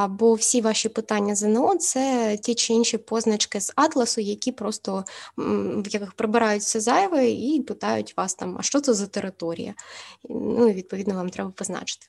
Бо 0.09 0.35
всі 0.35 0.61
ваші 0.61 0.89
питання 0.89 1.35
ЗНО 1.35 1.77
це 1.77 2.37
ті 2.43 2.55
чи 2.55 2.73
інші 2.73 2.99
позначки 2.99 3.61
з 3.61 3.73
атласу, 3.77 4.21
які 4.21 4.53
просто 4.53 5.05
в 5.37 5.89
яких 5.89 6.13
прибирають 6.13 6.63
все 6.63 6.81
зайве 6.81 7.29
і 7.31 7.63
питають 7.63 8.17
вас 8.17 8.35
там, 8.35 8.57
а 8.61 8.63
що 8.63 8.81
це 8.81 8.95
за 8.95 9.07
територія? 9.07 9.75
Ну, 10.29 10.76
відповідно 10.77 11.15
вам 11.15 11.31
треба 11.31 11.51
позначити. 11.51 12.07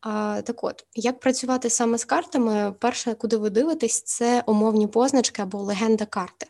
А, 0.00 0.42
Так 0.42 0.64
от, 0.64 0.86
як 0.94 1.20
працювати 1.20 1.70
саме 1.70 1.98
з 1.98 2.04
картами, 2.04 2.74
перше, 2.78 3.14
куди 3.14 3.36
ви 3.36 3.50
дивитесь, 3.50 4.02
це 4.02 4.42
умовні 4.46 4.86
позначки 4.86 5.42
або 5.42 5.58
легенда 5.58 6.06
карти. 6.06 6.46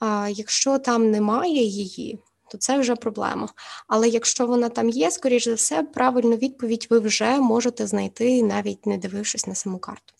А, 0.00 0.28
Якщо 0.30 0.78
там 0.78 1.10
немає 1.10 1.64
її, 1.64 2.18
то 2.48 2.58
це 2.58 2.78
вже 2.78 2.96
проблема. 2.96 3.48
Але 3.88 4.08
якщо 4.08 4.46
вона 4.46 4.68
там 4.68 4.88
є, 4.88 5.10
скоріш 5.10 5.44
за 5.44 5.54
все, 5.54 5.82
правильну 5.82 6.36
відповідь 6.36 6.86
ви 6.90 6.98
вже 6.98 7.38
можете 7.38 7.86
знайти, 7.86 8.42
навіть 8.42 8.86
не 8.86 8.98
дивившись 8.98 9.46
на 9.46 9.54
саму 9.54 9.78
карту. 9.78 10.14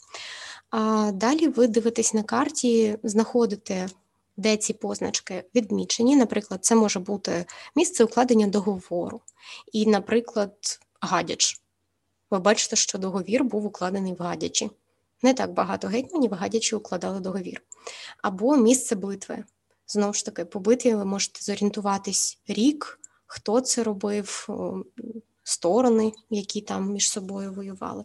А 0.71 1.11
Далі 1.15 1.49
ви 1.49 1.67
дивитесь 1.67 2.15
на 2.15 2.23
карті, 2.23 2.99
знаходите. 3.03 3.89
Де 4.37 4.57
ці 4.57 4.73
позначки 4.73 5.45
відмічені, 5.55 6.17
наприклад, 6.17 6.65
це 6.65 6.75
може 6.75 7.01
бути 7.01 7.47
місце 7.77 8.05
укладення 8.05 8.47
договору, 8.47 9.21
і, 9.73 9.87
наприклад, 9.87 10.81
Гадяч. 11.01 11.61
Ви 12.31 12.39
бачите, 12.39 12.77
що 12.77 12.99
договір 12.99 13.45
був 13.45 13.67
укладений 13.67 14.13
в 14.13 14.23
Гадячі. 14.23 14.71
Не 15.23 15.35
так 15.35 15.53
багато 15.53 15.89
гетьманів 15.89 16.33
Гадячі 16.33 16.77
укладали 16.77 17.21
договір. 17.21 17.63
Або 18.23 18.57
місце 18.57 18.95
битви. 18.95 19.45
Знову 19.87 20.13
ж 20.13 20.25
таки, 20.25 20.45
по 20.45 20.61
битві 20.61 20.95
ви 20.95 21.05
можете 21.05 21.41
зорієнтуватись 21.43 22.39
рік, 22.49 23.01
хто 23.27 23.61
це 23.61 23.83
робив, 23.83 24.49
сторони, 25.43 26.13
які 26.31 26.61
там 26.61 26.93
між 26.93 27.11
собою 27.11 27.53
воювали. 27.53 28.05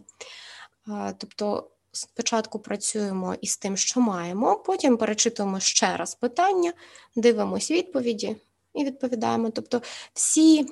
Тобто, 1.18 1.70
спочатку 1.92 2.58
працюємо 2.58 3.34
із 3.40 3.56
тим, 3.56 3.76
що 3.76 4.00
маємо, 4.00 4.56
потім 4.56 4.96
перечитуємо 4.96 5.60
ще 5.60 5.96
раз 5.96 6.14
питання, 6.14 6.72
дивимося 7.16 7.74
відповіді 7.74 8.36
і 8.74 8.84
відповідаємо. 8.84 9.50
Тобто, 9.50 9.82
всі 10.12 10.66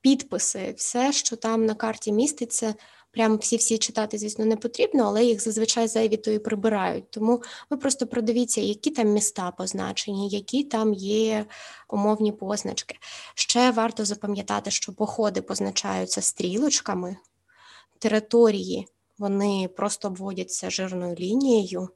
підписи, 0.00 0.74
все, 0.76 1.12
що 1.12 1.36
там 1.36 1.66
на 1.66 1.74
карті 1.74 2.12
міститься. 2.12 2.74
Прямо 3.10 3.36
всі-всі 3.36 3.78
читати, 3.78 4.18
звісно, 4.18 4.44
не 4.44 4.56
потрібно, 4.56 5.04
але 5.04 5.24
їх 5.24 5.42
зазвичай 5.42 5.88
зайві 5.88 6.16
то 6.16 6.30
і 6.30 6.38
прибирають. 6.38 7.10
Тому 7.10 7.42
ви 7.70 7.76
просто 7.76 8.06
продивіться, 8.06 8.60
які 8.60 8.90
там 8.90 9.08
міста 9.08 9.50
позначені, 9.50 10.28
які 10.28 10.64
там 10.64 10.94
є 10.94 11.46
умовні 11.88 12.32
позначки. 12.32 12.96
Ще 13.34 13.70
варто 13.70 14.04
запам'ятати, 14.04 14.70
що 14.70 14.92
походи 14.92 15.42
позначаються 15.42 16.22
стрілочками, 16.22 17.16
території 17.98 18.88
вони 19.18 19.68
просто 19.76 20.08
обводяться 20.08 20.70
жирною 20.70 21.14
лінією. 21.14 21.88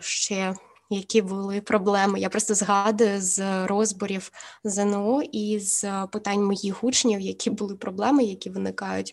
Ще 0.00 0.54
які 0.90 1.22
були 1.22 1.60
проблеми. 1.60 2.20
Я 2.20 2.28
просто 2.28 2.54
згадую 2.54 3.20
з 3.20 3.66
розборів 3.66 4.30
ЗНО 4.64 5.22
і 5.32 5.58
з 5.60 6.06
питань 6.12 6.44
моїх 6.44 6.84
учнів, 6.84 7.20
які 7.20 7.50
були 7.50 7.76
проблеми, 7.76 8.24
які 8.24 8.50
виникають. 8.50 9.12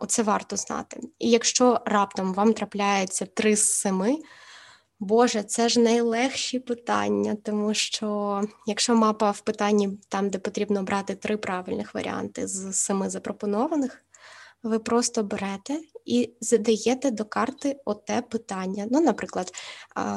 Оце 0.00 0.22
варто 0.22 0.56
знати. 0.56 1.00
І 1.18 1.30
якщо 1.30 1.80
раптом 1.84 2.34
вам 2.34 2.52
трапляється 2.52 3.26
три 3.26 3.56
з 3.56 3.72
семи. 3.72 4.16
Боже, 5.00 5.42
це 5.42 5.68
ж 5.68 5.80
найлегші 5.80 6.58
питання, 6.58 7.36
тому 7.42 7.74
що 7.74 8.40
якщо 8.66 8.94
мапа 8.94 9.30
в 9.30 9.40
питанні 9.40 9.98
там, 10.08 10.30
де 10.30 10.38
потрібно 10.38 10.82
брати 10.82 11.14
три 11.14 11.36
правильних 11.36 11.94
варіанти 11.94 12.46
з 12.46 12.72
семи 12.72 13.10
запропонованих, 13.10 14.03
ви 14.64 14.78
просто 14.78 15.22
берете 15.22 15.80
і 16.04 16.30
задаєте 16.40 17.10
до 17.10 17.24
карти 17.24 17.80
оте 17.84 18.22
питання. 18.22 18.86
Ну, 18.90 19.00
наприклад, 19.00 19.52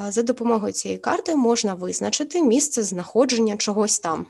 за 0.10 0.24
допомогою 0.24 0.74
цієї 0.74 1.00
карти 1.00 1.36
можна 1.36 1.74
визначити 1.74 2.44
місце 2.44 2.84
знаходження 2.84 3.58
чогось 3.58 4.00
там. 4.00 4.26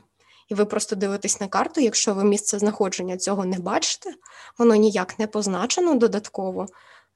І 0.48 0.54
ви 0.54 0.64
просто 0.64 0.96
дивитесь 0.96 1.40
на 1.40 1.48
карту, 1.48 1.80
якщо 1.80 2.14
ви 2.14 2.24
місце 2.24 2.58
знаходження 2.58 3.16
цього 3.16 3.44
не 3.44 3.58
бачите, 3.58 4.14
воно 4.58 4.74
ніяк 4.74 5.18
не 5.18 5.26
позначено 5.26 5.94
додатково, 5.94 6.66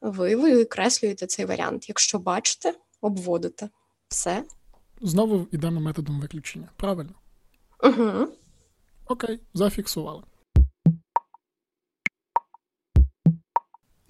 ви 0.01 0.37
викреслюєте 0.37 1.27
цей 1.27 1.45
варіант. 1.45 1.89
Якщо 1.89 2.19
бачите, 2.19 2.75
обводите. 3.01 3.69
Все. 4.09 4.45
Знову 5.01 5.47
йдемо 5.53 5.81
методом 5.81 6.21
виключення. 6.21 6.69
Правильно? 6.77 7.15
Угу. 7.85 8.29
Окей, 9.07 9.41
зафіксували. 9.55 10.23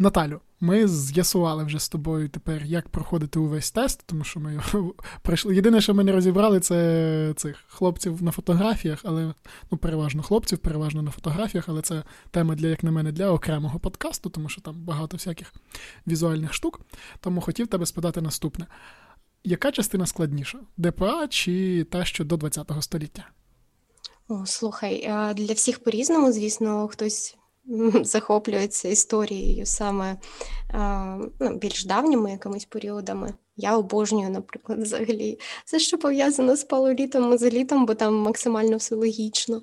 Наталю, 0.02 0.40
ми 0.60 0.88
з'ясували 0.88 1.64
вже 1.64 1.78
з 1.78 1.88
тобою 1.88 2.28
тепер, 2.28 2.64
як 2.64 2.88
проходити 2.88 3.38
увесь 3.38 3.70
тест, 3.70 4.02
тому 4.06 4.24
що 4.24 4.40
ми 4.40 4.52
його 4.54 4.94
пройшли. 5.22 5.54
Єдине, 5.54 5.80
що 5.80 5.94
ми 5.94 6.04
не 6.04 6.12
розібрали, 6.12 6.60
це 6.60 7.34
цих 7.36 7.64
хлопців 7.68 8.22
на 8.22 8.30
фотографіях, 8.30 9.00
але 9.04 9.34
ну, 9.70 9.78
переважно 9.78 10.22
хлопців, 10.22 10.58
переважно 10.58 11.02
на 11.02 11.10
фотографіях, 11.10 11.68
але 11.68 11.82
це 11.82 12.02
тема 12.30 12.54
для, 12.54 12.68
як 12.68 12.84
на 12.84 12.90
мене, 12.90 13.12
для 13.12 13.30
окремого 13.30 13.78
подкасту, 13.78 14.30
тому 14.30 14.48
що 14.48 14.60
там 14.60 14.74
багато 14.84 15.16
всяких 15.16 15.54
візуальних 16.06 16.54
штук. 16.54 16.80
Тому 17.20 17.40
хотів 17.40 17.66
тебе 17.66 17.86
спитати 17.86 18.20
наступне: 18.20 18.66
яка 19.44 19.72
частина 19.72 20.06
складніша? 20.06 20.58
ДПА 20.76 21.28
чи 21.28 21.84
та, 21.90 22.04
що 22.04 22.24
до 22.24 22.38
ХХ 22.38 22.82
століття? 22.82 23.24
О, 24.28 24.46
Слухай, 24.46 25.00
для 25.36 25.54
всіх 25.54 25.84
по-різному, 25.84 26.32
звісно, 26.32 26.88
хтось 26.88 27.36
захоплюється 28.02 28.88
історією 28.88 29.66
саме 29.66 30.16
ну, 31.40 31.56
більш 31.56 31.84
давніми 31.84 32.30
якимись 32.30 32.64
періодами. 32.64 33.34
Я 33.56 33.76
обожнюю, 33.76 34.30
наприклад, 34.30 34.80
взагалі 34.80 35.38
все, 35.64 35.78
що 35.78 35.98
пов'язано 35.98 36.56
з 36.56 36.64
палеолітом, 36.64 37.34
літом, 37.34 37.86
бо 37.86 37.94
там 37.94 38.14
максимально 38.14 38.76
все 38.76 38.94
логічно. 38.94 39.62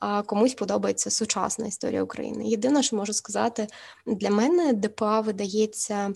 А 0.00 0.22
комусь 0.22 0.54
подобається 0.54 1.10
сучасна 1.10 1.66
історія 1.66 2.02
України. 2.02 2.44
Єдине, 2.46 2.82
що 2.82 2.96
можу 2.96 3.12
сказати, 3.12 3.66
для 4.06 4.30
мене 4.30 4.72
ДПА 4.72 5.20
видається 5.20 6.12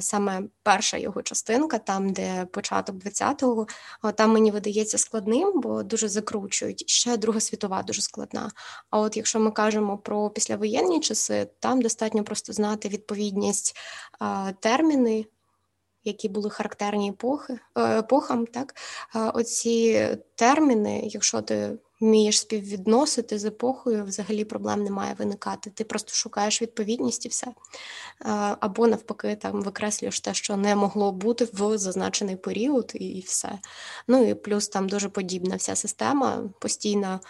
саме 0.00 0.42
перша 0.62 0.96
його 0.96 1.22
частинка, 1.22 1.78
там, 1.78 2.12
де 2.12 2.44
початок 2.44 2.96
20-го, 2.96 3.66
там 4.12 4.32
мені 4.32 4.50
видається 4.50 4.98
складним, 4.98 5.60
бо 5.60 5.82
дуже 5.82 6.08
закручують. 6.08 6.90
Ще 6.90 7.16
Друга 7.16 7.40
світова 7.40 7.82
дуже 7.82 8.02
складна. 8.02 8.50
А 8.90 9.00
от 9.00 9.16
якщо 9.16 9.40
ми 9.40 9.50
кажемо 9.50 9.98
про 9.98 10.30
післявоєнні 10.30 11.00
часи, 11.00 11.50
там 11.60 11.82
достатньо 11.82 12.24
просто 12.24 12.52
знати 12.52 12.88
відповідність 12.88 13.76
терміни. 14.60 15.26
Які 16.06 16.28
були 16.28 16.50
характерні 16.50 17.10
епохи, 17.10 17.58
е, 17.74 17.98
епохам, 17.98 18.46
так 18.46 18.74
оці 19.14 20.08
терміни, 20.34 21.00
якщо 21.04 21.42
ти 21.42 21.78
вмієш 22.00 22.40
співвідносити 22.40 23.38
з 23.38 23.44
епохою, 23.44 24.04
взагалі 24.04 24.44
проблем 24.44 24.84
не 24.84 24.90
має 24.90 25.14
виникати. 25.14 25.70
Ти 25.70 25.84
просто 25.84 26.12
шукаєш 26.12 26.62
відповідність 26.62 27.26
і 27.26 27.28
все. 27.28 27.46
Або 28.60 28.86
навпаки, 28.86 29.36
там 29.36 29.62
викреслюєш 29.62 30.20
те, 30.20 30.34
що 30.34 30.56
не 30.56 30.76
могло 30.76 31.12
бути 31.12 31.48
в 31.52 31.78
зазначений 31.78 32.36
період, 32.36 32.92
і 32.94 33.24
все. 33.26 33.58
Ну 34.08 34.28
і 34.28 34.34
плюс 34.34 34.68
там 34.68 34.88
дуже 34.88 35.08
подібна 35.08 35.56
вся 35.56 35.76
система, 35.76 36.50
постійна 36.60 37.20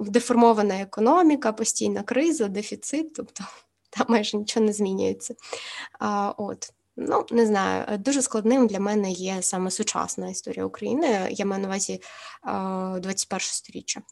деформована 0.00 0.80
економіка, 0.80 1.52
постійна 1.52 2.02
криза, 2.02 2.48
дефіцит, 2.48 3.14
тобто 3.14 3.44
там 3.90 4.06
майже 4.08 4.36
нічого 4.36 4.66
не 4.66 4.72
змінюється. 4.72 5.34
А, 5.98 6.34
от. 6.36 6.72
Ну, 6.96 7.26
не 7.30 7.46
знаю, 7.46 7.98
дуже 7.98 8.22
складним 8.22 8.66
для 8.66 8.80
мене 8.80 9.10
є 9.10 9.42
саме 9.42 9.70
сучасна 9.70 10.30
історія 10.30 10.64
України. 10.64 11.28
Я 11.30 11.46
маю 11.46 11.62
на 11.62 11.68
увазі 11.68 12.02
21 12.44 13.40
сторіччя, 13.40 14.02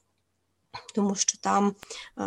тому 0.95 1.15
що 1.15 1.39
там 1.39 1.75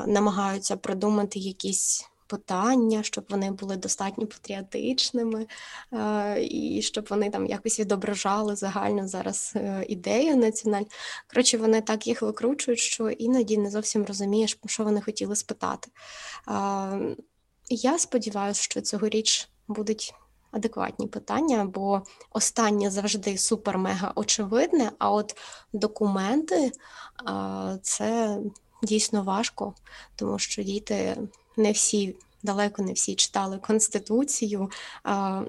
намагаються 0.07 0.77
придумати 0.77 1.39
якісь 1.39 2.09
питання, 2.27 3.03
щоб 3.03 3.25
вони 3.29 3.51
були 3.51 3.77
достатньо 3.77 4.27
патріотичними, 4.27 5.47
і 6.41 6.81
щоб 6.81 7.07
вони 7.09 7.29
там 7.29 7.45
якось 7.45 7.79
відображали 7.79 8.55
загальну 8.55 9.07
зараз 9.07 9.53
е, 9.55 9.85
ідею 9.87 10.37
національну. 10.37 10.87
Коротше, 11.27 11.57
вони 11.57 11.81
так 11.81 12.07
їх 12.07 12.21
викручують, 12.21 12.79
що 12.79 13.09
іноді 13.09 13.57
не 13.57 13.69
зовсім 13.69 14.05
розумієш, 14.05 14.57
що 14.65 14.83
вони 14.83 15.01
хотіли 15.01 15.35
спитати. 15.35 15.91
Я 17.69 17.97
сподіваюся, 17.97 18.61
що 18.61 18.81
цьогоріч 18.81 19.49
будуть 19.67 20.13
адекватні 20.55 21.07
питання, 21.07 21.65
бо 21.65 22.01
останнє 22.31 22.91
завжди 22.91 23.31
супер-мега 23.31 24.11
очевидне, 24.15 24.91
а 24.99 25.11
от 25.11 25.35
документи 25.73 26.71
це 27.81 28.39
дійсно 28.83 29.23
важко, 29.23 29.73
тому 30.15 30.39
що 30.39 30.63
діти 30.63 31.17
не 31.57 31.71
всі. 31.71 32.15
Далеко 32.43 32.81
не 32.81 32.93
всі 32.93 33.15
читали 33.15 33.57
конституцію. 33.57 34.69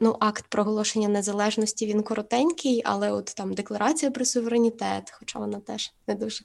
Ну, 0.00 0.16
акт 0.20 0.44
проголошення 0.48 1.08
незалежності 1.08 1.86
він 1.86 2.02
коротенький, 2.02 2.82
але 2.84 3.12
от 3.12 3.24
там 3.24 3.54
декларація 3.54 4.10
про 4.10 4.24
суверенітет, 4.24 5.12
хоча 5.18 5.38
вона 5.38 5.60
теж 5.60 5.92
не 6.06 6.14
дуже 6.14 6.44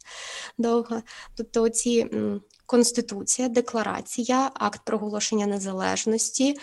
довга. 0.57 1.03
Тобто, 1.35 1.69
ці 1.69 2.09
Конституція, 2.71 3.47
декларація, 3.47 4.51
акт 4.53 4.81
проголошення 4.83 5.45
незалежності, 5.45 6.57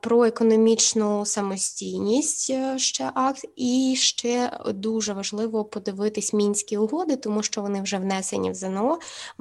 про 0.00 0.24
економічну 0.24 1.26
самостійність 1.26 2.50
е, 2.50 2.78
ще 2.78 3.10
акт, 3.14 3.44
і 3.56 3.94
ще 3.98 4.58
дуже 4.66 5.12
важливо 5.12 5.64
подивитись 5.64 6.32
мінські 6.32 6.76
угоди, 6.76 7.16
тому 7.16 7.42
що 7.42 7.62
вони 7.62 7.82
вже 7.82 7.98
внесені 7.98 8.50
в 8.50 8.54
ЗНО. 8.54 8.98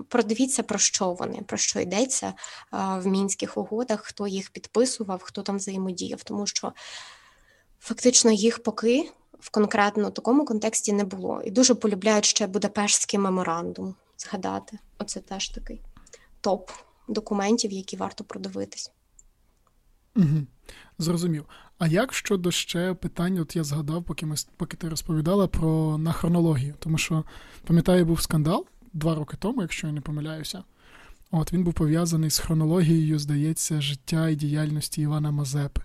Продивіться 0.08 0.64
про 0.64 0.80
що 0.80 1.12
вони, 1.12 1.42
про 1.48 1.58
що 1.58 1.80
йдеться 1.80 2.34
в 2.72 3.08
мінських 3.08 3.58
угодах, 3.58 4.02
хто 4.04 4.28
їх 4.28 4.50
підписував, 4.50 5.22
хто 5.24 5.42
там 5.42 5.58
взаємодіяв, 5.58 6.24
тому 6.24 6.48
що 6.48 6.74
фактично 7.80 8.32
їх 8.32 8.64
поки 8.64 9.12
в 9.40 9.50
конкретно 9.50 10.12
такому 10.12 10.46
контексті 10.46 10.94
не 10.94 11.04
було. 11.04 11.42
І 11.46 11.52
дуже 11.52 11.76
полюбляють 11.76 12.26
ще 12.26 12.48
Будапештський 12.48 13.20
меморандум 13.20 13.96
згадати. 14.18 14.80
Оце 14.98 15.20
теж 15.20 15.50
такий 15.50 15.82
топ 16.42 16.72
документів, 17.08 17.72
які 17.72 17.98
варто 17.98 18.24
продивитись. 18.24 18.92
Угу. 20.16 20.46
Зрозумів. 20.98 21.46
А 21.78 21.88
як 21.88 22.14
щодо 22.14 22.52
ще 22.52 22.94
питання, 22.94 23.42
от 23.42 23.56
я 23.56 23.64
згадав, 23.64 24.04
поки 24.04 24.26
ми 24.26 24.36
поки 24.58 24.78
ти 24.78 24.90
розповідала 24.90 25.48
про 25.48 25.98
на 25.98 26.12
хронологію, 26.12 26.76
тому 26.80 26.98
що 26.98 27.24
пам'ятаю, 27.68 28.06
був 28.06 28.22
скандал 28.22 28.66
два 28.94 29.16
роки 29.16 29.38
тому, 29.40 29.62
якщо 29.62 29.88
я 29.88 29.94
не 29.94 30.02
помиляюся. 30.02 30.64
От 31.32 31.54
він 31.54 31.64
був 31.64 31.74
пов'язаний 31.74 32.30
з 32.30 32.40
хронологією, 32.40 33.20
здається, 33.20 33.82
життя 33.82 34.30
і 34.30 34.36
діяльності 34.36 35.02
Івана 35.02 35.32
Мазепи. 35.32 35.82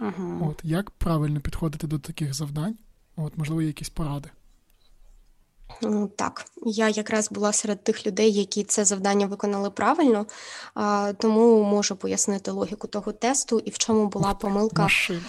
Угу. 0.00 0.48
От 0.50 0.60
як 0.64 0.90
правильно 0.90 1.40
підходити 1.40 1.86
до 1.86 1.98
таких 1.98 2.34
завдань? 2.34 2.78
От, 3.16 3.38
можливо, 3.38 3.62
якісь 3.62 3.88
поради. 3.88 4.28
Так, 6.16 6.44
я 6.66 6.88
якраз 6.88 7.30
була 7.30 7.52
серед 7.52 7.84
тих 7.84 8.06
людей, 8.06 8.32
які 8.32 8.64
це 8.64 8.84
завдання 8.84 9.26
виконали 9.26 9.70
правильно, 9.70 10.26
тому 11.18 11.62
можу 11.62 11.96
пояснити 11.96 12.50
логіку 12.50 12.88
того 12.88 13.12
тесту 13.12 13.58
і 13.58 13.70
в 13.70 13.78
чому 13.78 14.06
була 14.06 14.34
помилка. 14.34 14.82
Машина. 14.82 15.20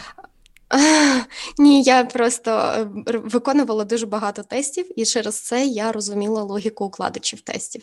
Ні, 1.58 1.84
я 1.84 2.05
просто 2.05 2.51
е, 2.51 2.88
виконувала 3.17 3.84
дуже 3.84 4.05
багато 4.05 4.43
тестів, 4.43 4.99
і 4.99 5.05
через 5.05 5.41
це 5.41 5.65
я 5.65 5.91
розуміла 5.91 6.43
логіку 6.43 6.86
укладачів 6.86 7.41
тестів. 7.41 7.81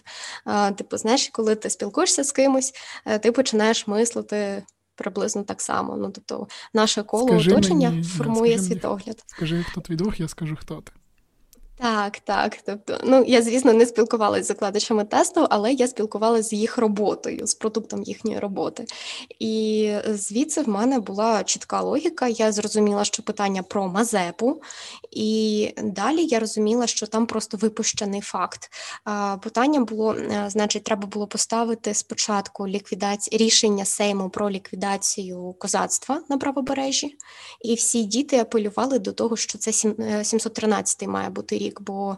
Типу, 0.76 0.96
знаєш, 0.96 1.28
коли 1.32 1.54
ти 1.54 1.70
спілкуєшся 1.70 2.24
з 2.24 2.32
кимось, 2.32 2.72
е, 3.06 3.18
ти 3.18 3.32
починаєш 3.32 3.86
мислити. 3.86 4.62
Приблизно 4.94 5.42
так 5.42 5.60
само. 5.60 5.96
Ну, 5.96 6.10
тобто, 6.10 6.46
наше 6.74 7.02
коло 7.02 7.28
скажи 7.28 7.52
оточення 7.52 7.90
мені, 7.90 8.02
формує 8.02 8.52
скажи 8.52 8.68
світогляд. 8.68 9.06
Мені, 9.06 9.22
скажи, 9.26 9.64
хто 9.70 9.80
твій 9.80 9.96
друг, 9.96 10.14
я 10.18 10.28
скажу, 10.28 10.56
хто 10.60 10.80
ти. 10.80 10.92
Так, 11.82 12.20
так. 12.20 12.58
Тобто, 12.66 12.98
ну 13.04 13.24
я, 13.26 13.42
звісно, 13.42 13.72
не 13.72 13.86
спілкувалася 13.86 14.44
з 14.44 14.46
закладачами 14.46 15.04
тесту, 15.04 15.46
але 15.50 15.72
я 15.72 15.88
спілкувалася 15.88 16.48
з 16.48 16.52
їх 16.52 16.78
роботою, 16.78 17.46
з 17.46 17.54
продуктом 17.54 18.02
їхньої 18.02 18.38
роботи. 18.38 18.84
І 19.38 19.94
звідси 20.08 20.62
в 20.62 20.68
мене 20.68 20.98
була 21.00 21.44
чітка 21.44 21.80
логіка. 21.80 22.28
Я 22.28 22.52
зрозуміла, 22.52 23.04
що 23.04 23.22
питання 23.22 23.62
про 23.62 23.88
Мазепу, 23.88 24.62
і 25.10 25.70
далі 25.82 26.26
я 26.26 26.38
розуміла, 26.38 26.86
що 26.86 27.06
там 27.06 27.26
просто 27.26 27.56
випущений 27.56 28.20
факт. 28.20 28.70
Питання 29.42 29.80
було, 29.80 30.14
е, 30.14 30.44
значить, 30.48 30.84
треба 30.84 31.06
було 31.06 31.26
поставити 31.26 31.94
спочатку 31.94 32.68
ліквідацію 32.68 33.38
рішення 33.38 33.84
Сейму 33.84 34.30
про 34.30 34.50
ліквідацію 34.50 35.54
козацтва 35.58 36.22
на 36.28 36.38
правобережжі, 36.38 37.16
і 37.62 37.74
всі 37.74 38.02
діти 38.02 38.38
апелювали 38.38 38.98
до 38.98 39.12
того, 39.12 39.36
що 39.36 39.58
це 39.58 39.70
713-й 39.70 41.04
е, 41.04 41.08
має 41.08 41.30
бути 41.30 41.58
рік 41.58 41.71
рік, 41.72 41.80
бо 41.80 42.16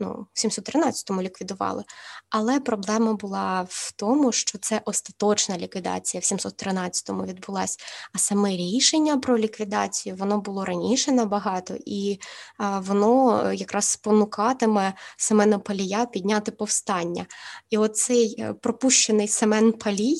ну, 0.00 0.26
в 0.34 0.38
713-му 0.46 1.22
ліквідували. 1.22 1.84
Але 2.30 2.60
проблема 2.60 3.12
була 3.12 3.66
в 3.68 3.92
тому, 3.96 4.32
що 4.32 4.58
це 4.58 4.80
остаточна 4.84 5.58
ліквідація 5.58 6.20
в 6.20 6.24
713-му 6.24 7.24
відбулася. 7.24 7.78
А 8.12 8.18
саме 8.18 8.50
рішення 8.50 9.16
про 9.16 9.38
ліквідацію 9.38 10.16
воно 10.16 10.40
було 10.40 10.64
раніше 10.64 11.12
набагато, 11.12 11.74
і 11.86 12.18
а, 12.58 12.80
воно 12.80 13.42
якраз 13.52 13.84
спонукатиме 13.84 14.92
Семена 15.16 15.58
Палія 15.58 16.06
підняти 16.06 16.52
повстання. 16.52 17.26
І 17.70 17.78
оцей 17.78 18.36
е, 18.38 18.52
пропущений 18.52 19.28
Семен 19.28 19.72
Палій 19.72 20.16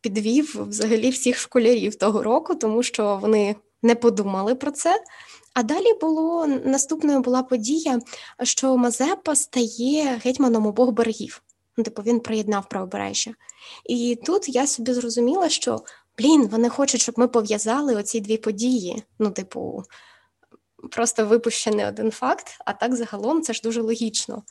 підвів 0.00 0.68
взагалі 0.68 1.10
всіх 1.10 1.38
школярів 1.38 1.94
того 1.94 2.22
року, 2.22 2.54
тому 2.54 2.82
що 2.82 3.16
вони 3.16 3.56
не 3.82 3.94
подумали 3.94 4.54
про 4.54 4.70
це. 4.70 5.02
А 5.54 5.62
далі 5.62 5.94
було 6.00 6.46
наступною 6.46 7.20
була 7.20 7.42
подія, 7.42 8.00
що 8.42 8.76
Мазепа 8.76 9.36
стає 9.36 10.20
гетьманом 10.24 10.66
обох 10.66 10.90
берегів. 10.90 11.42
Ну, 11.76 11.84
типу 11.84 12.02
він 12.02 12.20
приєднав 12.20 12.68
правобережжя. 12.68 13.34
І 13.84 14.18
тут 14.26 14.48
я 14.48 14.66
собі 14.66 14.92
зрозуміла, 14.92 15.48
що 15.48 15.80
блін, 16.18 16.46
вони 16.46 16.68
хочуть, 16.68 17.00
щоб 17.00 17.18
ми 17.18 17.28
пов'язали 17.28 17.94
оці 17.96 18.20
дві 18.20 18.36
події. 18.36 19.02
Ну, 19.18 19.30
типу, 19.30 19.82
просто 20.90 21.26
випущений 21.26 21.86
один 21.86 22.10
факт, 22.10 22.46
а 22.64 22.72
так 22.72 22.96
загалом 22.96 23.42
це 23.42 23.52
ж 23.52 23.60
дуже 23.64 23.82
логічно. 23.82 24.42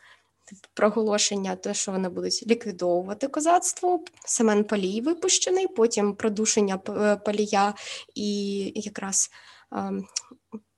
Типу, 0.46 0.62
проголошення, 0.74 1.56
те, 1.56 1.74
що 1.74 1.92
вони 1.92 2.10
будуть 2.10 2.44
ліквідовувати 2.48 3.28
козацтво, 3.28 4.04
Семен 4.26 4.64
Палій 4.64 5.02
випущений, 5.02 5.68
потім 5.68 6.16
продушення 6.16 6.78
Палія 7.26 7.74
і 8.16 8.72
якраз. 8.76 9.30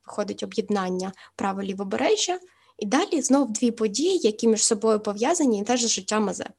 Виходить 0.08 0.44
об'єднання 0.44 1.12
права 1.36 1.64
лівобережжя, 1.64 2.40
і 2.78 2.86
далі 2.86 3.22
знов 3.22 3.52
дві 3.52 3.72
події, 3.72 4.18
які 4.18 4.48
між 4.48 4.64
собою 4.64 5.00
пов'язані, 5.00 5.60
і 5.60 5.64
теж 5.64 5.86
з 5.86 5.90
життям 5.90 6.24
Мазеп. 6.24 6.54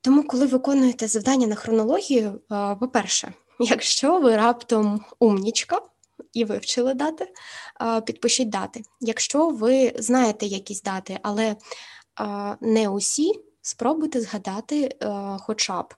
Тому, 0.00 0.22
коли 0.22 0.46
виконуєте 0.46 1.08
завдання 1.08 1.46
на 1.46 1.54
хронологію, 1.54 2.40
по-перше, 2.80 3.32
якщо 3.60 4.20
ви 4.20 4.36
раптом 4.36 5.04
умнічка 5.18 5.80
і 6.32 6.44
вивчили 6.44 6.94
дати, 6.94 7.32
підпишіть 8.06 8.48
дати. 8.48 8.82
Якщо 9.00 9.48
ви 9.48 9.92
знаєте 9.98 10.46
якісь 10.46 10.82
дати, 10.82 11.18
але 11.22 11.56
не 12.60 12.88
усі, 12.88 13.32
спробуйте 13.62 14.20
згадати 14.20 14.96
хоча 15.40 15.82
б 15.82 15.94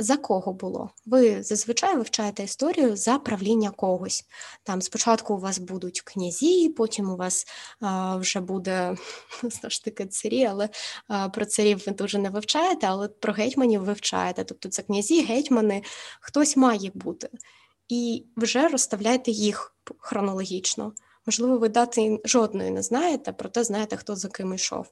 за 0.00 0.16
кого 0.16 0.52
було? 0.52 0.90
Ви 1.06 1.42
зазвичай 1.42 1.96
вивчаєте 1.96 2.42
історію 2.42 2.96
за 2.96 3.18
правління 3.18 3.70
когось. 3.70 4.24
Там 4.62 4.82
спочатку 4.82 5.34
у 5.34 5.38
вас 5.38 5.58
будуть 5.58 6.00
князі, 6.00 6.68
потім 6.68 7.10
у 7.10 7.16
вас 7.16 7.46
а, 7.80 8.16
вже 8.16 8.40
буде 8.40 8.96
знову 9.42 9.70
ж 9.70 9.84
таки 9.84 10.06
царі, 10.06 10.44
але 10.44 10.68
а, 11.08 11.28
про 11.28 11.46
царів 11.46 11.82
ви 11.86 11.92
дуже 11.92 12.18
не 12.18 12.30
вивчаєте, 12.30 12.86
але 12.86 13.08
про 13.08 13.32
гетьманів 13.32 13.84
вивчаєте. 13.84 14.44
Тобто 14.44 14.68
це 14.68 14.82
князі, 14.82 15.22
гетьмани, 15.22 15.82
хтось 16.20 16.56
має 16.56 16.90
бути. 16.94 17.28
І 17.88 18.26
вже 18.36 18.68
розставляєте 18.68 19.30
їх 19.30 19.76
хронологічно. 19.98 20.92
Можливо, 21.26 21.58
ви 21.58 21.68
дати 21.68 22.20
жодної 22.24 22.70
не 22.70 22.82
знаєте, 22.82 23.32
проте 23.32 23.64
знаєте, 23.64 23.96
хто 23.96 24.16
за 24.16 24.28
ким 24.28 24.54
йшов. 24.54 24.86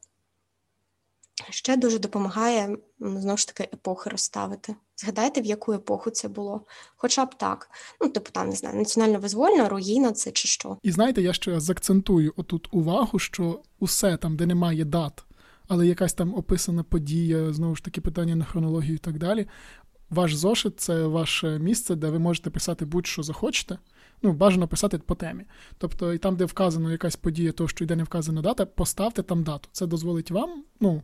Ще 1.50 1.76
дуже 1.76 1.98
допомагає 1.98 2.76
знову 3.00 3.36
ж 3.36 3.46
таки 3.46 3.70
епохи 3.74 4.10
розставити. 4.10 4.74
Згадайте, 4.96 5.40
в 5.40 5.44
яку 5.44 5.72
епоху 5.72 6.10
це 6.10 6.28
було, 6.28 6.66
хоча 6.96 7.24
б 7.24 7.34
так. 7.34 7.70
Ну, 8.00 8.08
типу, 8.08 8.30
там 8.32 8.48
не 8.48 8.56
знаю, 8.56 8.76
національно 8.76 9.18
визвольна, 9.18 9.68
руїна 9.68 10.12
це 10.12 10.30
чи 10.30 10.48
що. 10.48 10.78
І 10.82 10.90
знаєте, 10.90 11.22
я 11.22 11.32
ще 11.32 11.60
закцентую 11.60 12.34
отут 12.36 12.68
увагу, 12.70 13.18
що 13.18 13.62
усе 13.78 14.16
там, 14.16 14.36
де 14.36 14.46
немає 14.46 14.84
дат, 14.84 15.24
але 15.68 15.86
якась 15.86 16.14
там 16.14 16.34
описана 16.34 16.82
подія, 16.82 17.52
знову 17.52 17.76
ж 17.76 17.84
таки, 17.84 18.00
питання 18.00 18.36
на 18.36 18.44
хронологію 18.44 18.94
і 18.94 18.98
так 18.98 19.18
далі. 19.18 19.46
Ваш 20.10 20.34
зошит 20.34 20.80
це 20.80 21.06
ваше 21.06 21.58
місце, 21.58 21.94
де 21.94 22.10
ви 22.10 22.18
можете 22.18 22.50
писати 22.50 22.84
будь-що 22.84 23.22
захочете 23.22 23.78
ну, 24.22 24.32
бажано 24.32 24.68
писати 24.68 24.98
по 24.98 25.14
темі. 25.14 25.44
Тобто, 25.78 26.12
і 26.12 26.18
там, 26.18 26.36
де 26.36 26.44
вказано 26.44 26.92
якась 26.92 27.16
подія, 27.16 27.52
то 27.52 27.68
що 27.68 27.84
йде 27.84 27.96
не 27.96 28.02
вказана 28.02 28.42
дата, 28.42 28.66
поставте 28.66 29.22
там 29.22 29.42
дату. 29.42 29.68
Це 29.72 29.86
дозволить 29.86 30.30
вам 30.30 30.64
ну, 30.80 31.02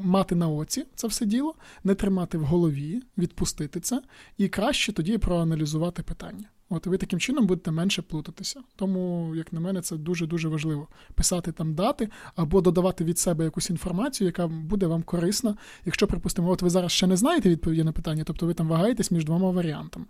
мати 0.00 0.34
на 0.34 0.48
оці 0.48 0.86
це 0.94 1.06
все 1.06 1.26
діло, 1.26 1.54
не 1.84 1.94
тримати 1.94 2.38
в 2.38 2.44
голові, 2.44 3.02
відпустити 3.18 3.80
це, 3.80 4.02
і 4.38 4.48
краще 4.48 4.92
тоді 4.92 5.18
проаналізувати 5.18 6.02
питання. 6.02 6.44
От 6.68 6.86
ви 6.86 6.98
таким 6.98 7.20
чином 7.20 7.46
будете 7.46 7.70
менше 7.70 8.02
плутатися. 8.02 8.60
Тому, 8.76 9.34
як 9.34 9.52
на 9.52 9.60
мене, 9.60 9.80
це 9.80 9.96
дуже-дуже 9.96 10.48
важливо 10.48 10.88
писати 11.14 11.52
там 11.52 11.74
дати 11.74 12.08
або 12.36 12.60
додавати 12.60 13.04
від 13.04 13.18
себе 13.18 13.44
якусь 13.44 13.70
інформацію, 13.70 14.26
яка 14.26 14.46
буде 14.46 14.86
вам 14.86 15.02
корисна. 15.02 15.56
Якщо, 15.84 16.06
припустимо, 16.06 16.50
от 16.50 16.62
ви 16.62 16.70
зараз 16.70 16.92
ще 16.92 17.06
не 17.06 17.16
знаєте 17.16 17.48
відповіді 17.48 17.84
на 17.84 17.92
питання, 17.92 18.24
тобто 18.26 18.46
ви 18.46 18.54
там 18.54 18.68
вагаєтесь 18.68 19.10
між 19.10 19.24
двома 19.24 19.50
варіантами. 19.50 20.06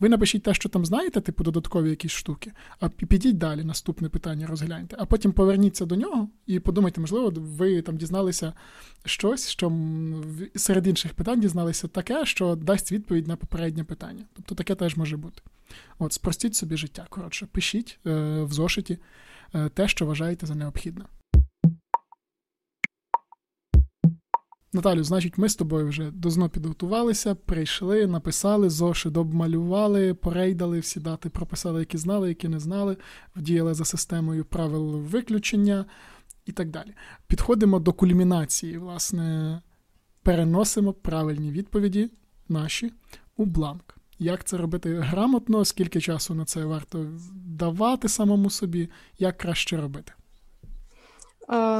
Ви 0.00 0.08
напишіть 0.08 0.42
те, 0.42 0.54
що 0.54 0.68
там 0.68 0.86
знаєте, 0.86 1.20
типу 1.20 1.44
додаткові 1.44 1.90
якісь 1.90 2.12
штуки, 2.12 2.52
а 2.80 2.88
підіть 2.88 3.38
далі, 3.38 3.64
наступне 3.64 4.08
питання 4.08 4.46
розгляньте, 4.46 4.96
а 4.98 5.06
потім 5.06 5.32
поверніться 5.32 5.86
до 5.86 5.96
нього 5.96 6.28
і 6.46 6.60
подумайте, 6.60 7.00
можливо, 7.00 7.32
ви 7.36 7.82
там 7.82 7.96
дізналися 7.96 8.52
щось, 9.04 9.48
що 9.48 9.72
серед 10.56 10.86
інших 10.86 11.14
питань 11.14 11.40
дізналися 11.40 11.88
таке, 11.88 12.26
що 12.26 12.56
дасть 12.56 12.92
відповідь 12.92 13.28
на 13.28 13.36
попереднє 13.36 13.84
питання. 13.84 14.24
Тобто 14.32 14.54
таке 14.54 14.74
теж 14.74 14.96
може 14.96 15.16
бути. 15.16 15.42
От, 15.98 16.12
спростіть 16.12 16.54
собі 16.54 16.76
життя. 16.76 17.06
Коротше, 17.08 17.46
пишіть 17.46 17.98
е, 18.06 18.42
в 18.42 18.52
зошиті 18.52 18.98
е, 19.54 19.68
те, 19.68 19.88
що 19.88 20.06
вважаєте 20.06 20.46
за 20.46 20.54
необхідне. 20.54 21.04
Наталю, 24.72 25.04
значить, 25.04 25.38
ми 25.38 25.48
з 25.48 25.54
тобою 25.54 25.88
вже 25.88 26.10
до 26.10 26.30
ЗНО 26.30 26.48
підготувалися, 26.48 27.34
прийшли, 27.34 28.06
написали, 28.06 28.70
зошит 28.70 29.16
обмалювали, 29.16 30.14
порейдали 30.14 30.80
всі 30.80 31.00
дати, 31.00 31.28
прописали, 31.28 31.80
які 31.80 31.98
знали, 31.98 32.28
які 32.28 32.48
не 32.48 32.60
знали, 32.60 32.96
вдіяли 33.36 33.74
за 33.74 33.84
системою 33.84 34.44
правил 34.44 34.96
виключення 34.96 35.84
і 36.46 36.52
так 36.52 36.70
далі. 36.70 36.94
Підходимо 37.26 37.78
до 37.78 37.92
кульмінації, 37.92 38.78
власне, 38.78 39.60
переносимо 40.22 40.92
правильні 40.92 41.50
відповіді 41.50 42.10
наші 42.48 42.92
у 43.36 43.44
бланк. 43.44 43.99
Як 44.22 44.44
це 44.44 44.56
робити 44.56 44.94
грамотно, 44.94 45.64
скільки 45.64 46.00
часу 46.00 46.34
на 46.34 46.44
це 46.44 46.64
варто 46.64 47.06
давати 47.46 48.08
самому 48.08 48.50
собі, 48.50 48.88
як 49.18 49.38
краще 49.38 49.76
робити? 49.76 50.12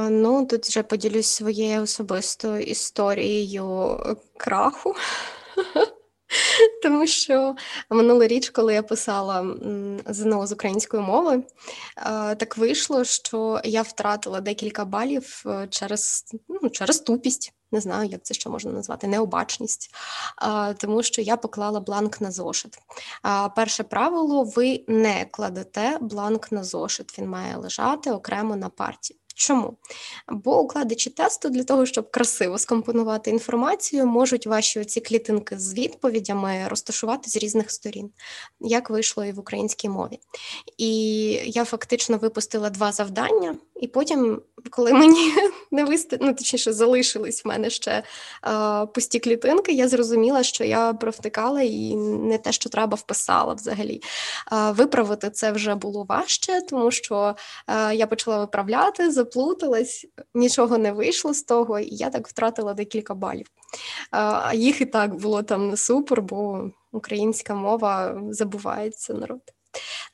Ну, 0.09 0.47
тут 0.49 0.65
вже 0.65 0.83
поділюсь 0.83 1.27
своєю 1.27 1.81
особистою 1.81 2.61
історією 2.61 3.97
краху. 4.37 4.95
Тому 6.83 7.07
що 7.07 7.55
минулоріч, 7.89 8.49
коли 8.49 8.73
я 8.73 8.83
писала 8.83 9.55
ЗНО 10.05 10.47
з 10.47 10.51
української 10.51 11.03
мови, 11.03 11.43
так 12.37 12.57
вийшло, 12.57 13.03
що 13.03 13.61
я 13.63 13.81
втратила 13.81 14.41
декілька 14.41 14.85
балів 14.85 15.43
е, 15.45 15.67
через 15.69 16.25
ну, 16.49 16.69
через 16.69 16.99
тупість. 16.99 17.53
Не 17.71 17.81
знаю, 17.81 18.09
як 18.09 18.23
це 18.23 18.33
ще 18.33 18.49
можна 18.49 18.71
назвати, 18.71 19.07
необачність, 19.07 19.95
тому 20.77 21.03
що 21.03 21.21
я 21.21 21.37
поклала 21.37 21.79
бланк 21.79 22.21
на 22.21 22.31
зошит. 22.31 22.77
Перше 23.55 23.83
правило: 23.83 24.43
ви 24.43 24.83
не 24.87 25.25
кладете 25.31 25.97
бланк 26.01 26.51
на 26.51 26.63
зошит, 26.63 27.19
він 27.19 27.29
має 27.29 27.55
лежати 27.55 28.11
окремо 28.11 28.55
на 28.55 28.69
парті. 28.69 29.15
Чому? 29.35 29.77
Бо 30.27 30.61
укладачі 30.61 31.09
тесту 31.09 31.49
для 31.49 31.63
того, 31.63 31.85
щоб 31.85 32.11
красиво 32.11 32.57
скомпонувати 32.57 33.29
інформацію, 33.29 34.05
можуть 34.05 34.47
ваші 34.47 34.85
ці 34.85 35.01
клітинки 35.01 35.59
з 35.59 35.73
відповідями 35.73 36.67
розташувати 36.67 37.29
з 37.29 37.37
різних 37.37 37.71
сторін, 37.71 38.11
як 38.59 38.89
вийшло 38.89 39.25
і 39.25 39.31
в 39.31 39.39
українській 39.39 39.89
мові. 39.89 40.19
І 40.77 40.93
я 41.45 41.65
фактично 41.65 42.17
випустила 42.17 42.69
два 42.69 42.91
завдання, 42.91 43.55
і 43.81 43.87
потім, 43.87 44.41
коли 44.69 44.93
мені 45.01 45.33
не 45.71 45.83
висти... 45.83 46.17
ну, 46.21 46.33
точніше, 46.33 46.73
залишились 46.73 47.45
в 47.45 47.47
мене 47.47 47.69
ще 47.69 48.03
е, 48.47 48.85
пусті 48.85 49.19
клітинки, 49.19 49.71
я 49.71 49.87
зрозуміла, 49.87 50.43
що 50.43 50.63
я 50.63 50.93
провтикала 50.93 51.61
і 51.61 51.95
не 51.95 52.37
те, 52.37 52.51
що 52.51 52.69
треба, 52.69 52.95
вписала 52.95 53.53
взагалі. 53.53 54.01
Е, 54.51 54.71
виправити 54.71 55.29
це 55.29 55.51
вже 55.51 55.75
було 55.75 56.03
важче, 56.03 56.61
тому 56.69 56.91
що 56.91 57.35
е, 57.67 57.95
я 57.95 58.07
почала 58.07 58.39
виправляти 58.39 59.11
заплуталась, 59.11 60.05
нічого 60.33 60.77
не 60.77 60.91
вийшло 60.91 61.33
з 61.33 61.43
того, 61.43 61.79
і 61.79 61.95
я 61.95 62.09
так 62.09 62.27
втратила 62.27 62.73
декілька 62.73 63.13
балів. 63.13 63.47
А 64.11 64.53
їх 64.53 64.81
і 64.81 64.85
так 64.85 65.15
було 65.15 65.43
там 65.43 65.69
не 65.69 65.77
супер, 65.77 66.21
бо 66.21 66.69
українська 66.91 67.55
мова 67.55 68.21
забувається 68.29 69.13
народ. 69.13 69.41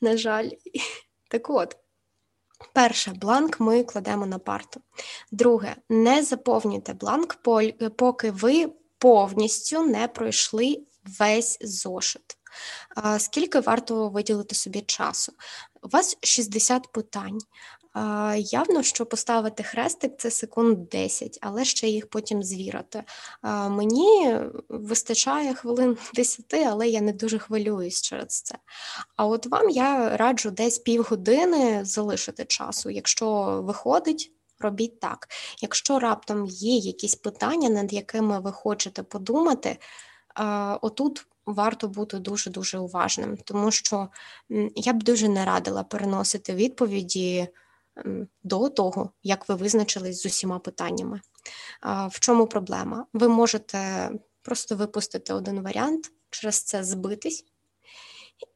На 0.00 0.16
жаль, 0.16 0.48
так 1.28 1.50
от. 1.50 1.76
Перше, 2.72 3.10
бланк 3.10 3.60
ми 3.60 3.84
кладемо 3.84 4.26
на 4.26 4.38
парту. 4.38 4.80
Друге, 5.32 5.76
не 5.88 6.22
заповнюйте 6.22 6.94
бланк, 6.94 7.36
поки 7.96 8.30
ви 8.30 8.72
повністю 8.98 9.82
не 9.82 10.08
пройшли 10.08 10.82
весь 11.20 11.58
зошит. 11.60 12.38
Скільки 13.18 13.60
варто 13.60 14.08
виділити 14.08 14.54
собі 14.54 14.80
часу? 14.80 15.32
У 15.82 15.88
вас 15.88 16.16
60 16.22 16.92
питань. 16.92 17.38
Явно, 18.36 18.82
що 18.82 19.06
поставити 19.06 19.62
хрестик 19.62 20.12
це 20.18 20.30
секунд 20.30 20.88
10, 20.88 21.38
але 21.42 21.64
ще 21.64 21.88
їх 21.88 22.10
потім 22.10 22.42
звірати. 22.42 23.04
Мені 23.68 24.36
вистачає 24.68 25.54
хвилин 25.54 25.96
10, 26.14 26.54
але 26.54 26.88
я 26.88 27.00
не 27.00 27.12
дуже 27.12 27.38
хвилююсь 27.38 28.02
через 28.02 28.40
це. 28.40 28.54
А 29.16 29.26
от 29.26 29.46
вам 29.46 29.70
я 29.70 30.16
раджу 30.16 30.50
десь 30.50 30.78
півгодини 30.78 31.84
залишити 31.84 32.44
часу. 32.44 32.90
Якщо 32.90 33.60
виходить, 33.64 34.32
робіть 34.60 35.00
так. 35.00 35.28
Якщо 35.62 35.98
раптом 35.98 36.46
є 36.46 36.76
якісь 36.76 37.14
питання, 37.14 37.68
над 37.68 37.92
якими 37.92 38.40
ви 38.40 38.52
хочете 38.52 39.02
подумати, 39.02 39.78
отут. 40.80 41.26
Варто 41.46 41.88
бути 41.88 42.18
дуже 42.18 42.50
дуже 42.50 42.78
уважним, 42.78 43.36
тому 43.36 43.70
що 43.70 44.08
я 44.76 44.92
б 44.92 45.02
дуже 45.02 45.28
не 45.28 45.44
радила 45.44 45.84
переносити 45.84 46.54
відповіді 46.54 47.48
до 48.42 48.68
того, 48.68 49.10
як 49.22 49.48
ви 49.48 49.54
визначились 49.54 50.22
з 50.22 50.26
усіма 50.26 50.58
питаннями. 50.58 51.20
В 52.10 52.20
чому 52.20 52.46
проблема? 52.46 53.06
Ви 53.12 53.28
можете 53.28 54.10
просто 54.42 54.76
випустити 54.76 55.32
один 55.32 55.60
варіант, 55.60 56.12
через 56.30 56.62
це 56.62 56.84
збитись, 56.84 57.44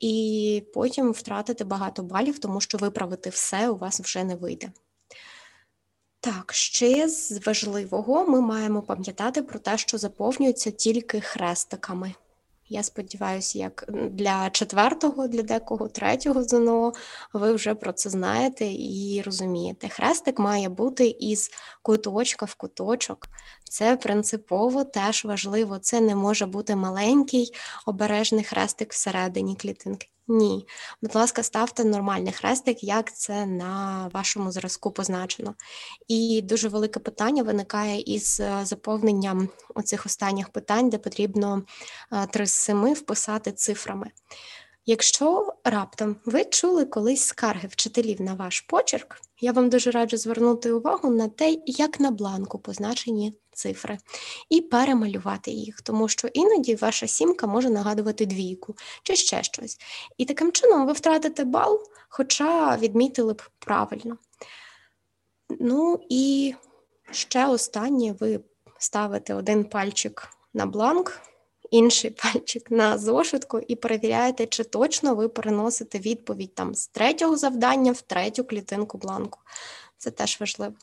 і 0.01 0.65
потім 0.75 1.13
втратити 1.13 1.65
багато 1.65 2.03
балів, 2.03 2.39
тому 2.39 2.61
що 2.61 2.79
виправити 2.79 3.31
все 3.31 3.69
у 3.69 3.77
вас 3.77 4.01
вже 4.01 4.25
не 4.25 4.35
вийде. 4.35 4.73
Так, 6.21 6.53
ще 6.53 7.09
з 7.09 7.47
важливого 7.47 8.27
ми 8.27 8.41
маємо 8.41 8.83
пам'ятати 8.83 9.43
про 9.43 9.59
те, 9.59 9.79
що 9.79 9.99
заповнюються 9.99 10.71
тільки 10.71 11.21
хрестиками. 11.21 12.15
Я 12.73 12.83
сподіваюся, 12.83 13.59
як 13.59 13.85
для 14.11 14.51
четвертого, 14.51 15.29
для 15.29 15.43
декого 15.43 15.89
третього 15.89 16.43
ЗНО 16.43 16.93
ви 17.33 17.53
вже 17.53 17.75
про 17.75 17.93
це 17.93 18.11
знаєте 18.11 18.65
і 18.65 19.23
розумієте. 19.25 19.89
Хрестик 19.89 20.39
має 20.39 20.69
бути 20.69 21.17
із 21.21 21.51
куточка 21.83 22.47
в 22.47 22.55
куточок. 22.55 23.29
Це 23.65 23.97
принципово 23.97 24.85
теж 24.85 25.25
важливо. 25.25 25.79
Це 25.79 26.01
не 26.01 26.15
може 26.15 26.47
бути 26.47 26.77
маленький 26.77 27.55
обережний 27.87 28.45
хрестик 28.45 28.93
всередині 28.93 29.57
клітинки. 29.57 30.12
Ні, 30.29 30.67
будь 31.03 31.15
ласка, 31.15 31.43
ставте 31.43 31.85
нормальний 31.85 32.33
хрестик, 32.33 32.85
як 32.85 33.17
це 33.17 33.47
на 33.47 34.11
вашому 34.15 34.53
зразку 34.53 34.91
позначено. 34.91 35.55
І 36.09 36.43
дуже 36.45 36.69
велике 36.69 37.01
питання 37.01 37.43
виникає 37.43 38.01
із 38.01 38.41
е, 38.41 38.61
заповненням 38.65 39.49
оцих 39.75 40.07
останніх 40.07 40.49
питань, 40.49 40.91
де 40.91 40.99
потрібно 40.99 41.63
3 42.31 42.43
е, 42.43 42.47
з 42.47 42.53
7 42.53 42.95
вписати 42.95 43.53
цифрами. 43.53 44.11
Якщо 44.87 45.55
раптом 45.65 46.17
ви 46.25 46.45
чули 46.45 46.85
колись 46.85 47.25
скарги 47.25 47.69
вчителів 47.69 48.21
на 48.21 48.35
ваш 48.35 48.61
почерк, 48.61 49.21
я 49.41 49.53
вам 49.53 49.71
дуже 49.71 49.91
раджу 49.91 50.17
звернути 50.17 50.73
увагу 50.73 51.11
на 51.11 51.29
те, 51.29 51.59
як 51.67 52.01
на 52.01 52.11
бланку 52.11 52.59
позначені 52.59 53.35
цифри, 53.53 53.99
і 54.49 54.61
перемалювати 54.61 55.51
їх, 55.51 55.81
тому 55.81 56.09
що 56.09 56.29
іноді 56.29 56.75
ваша 56.75 57.07
сімка 57.07 57.47
може 57.47 57.71
нагадувати 57.71 58.27
двійку 58.27 58.75
чи 59.03 59.17
ще 59.17 59.43
щось. 59.43 59.79
І 60.19 60.25
таким 60.25 60.53
чином 60.53 60.87
ви 60.87 60.93
втратите 60.93 61.45
бал, 61.45 61.81
хоча 62.09 62.77
відмітили 62.77 63.33
б 63.33 63.43
правильно. 63.59 64.19
Ну 65.61 66.01
і 66.09 66.55
ще 67.11 67.47
останнє 67.47 68.15
ви 68.21 68.41
ставите 68.79 69.35
один 69.35 69.65
пальчик 69.65 70.29
на 70.55 70.67
бланк, 70.67 71.21
інший 71.71 72.11
пальчик 72.23 72.71
на 72.71 72.99
зошитку 72.99 73.59
і 73.59 73.77
перевіряєте, 73.77 74.47
чи 74.47 74.65
точно 74.65 75.15
ви 75.15 75.29
переносите 75.29 75.99
відповідь 75.99 76.55
там 76.55 76.75
з 76.75 76.87
третього 76.87 77.37
завдання 77.37 77.93
в 77.93 78.01
третю 78.01 78.45
клітинку 78.45 78.99
бланку. 78.99 79.41
Це 79.99 80.11
теж 80.11 80.41
важливо. 80.41 80.75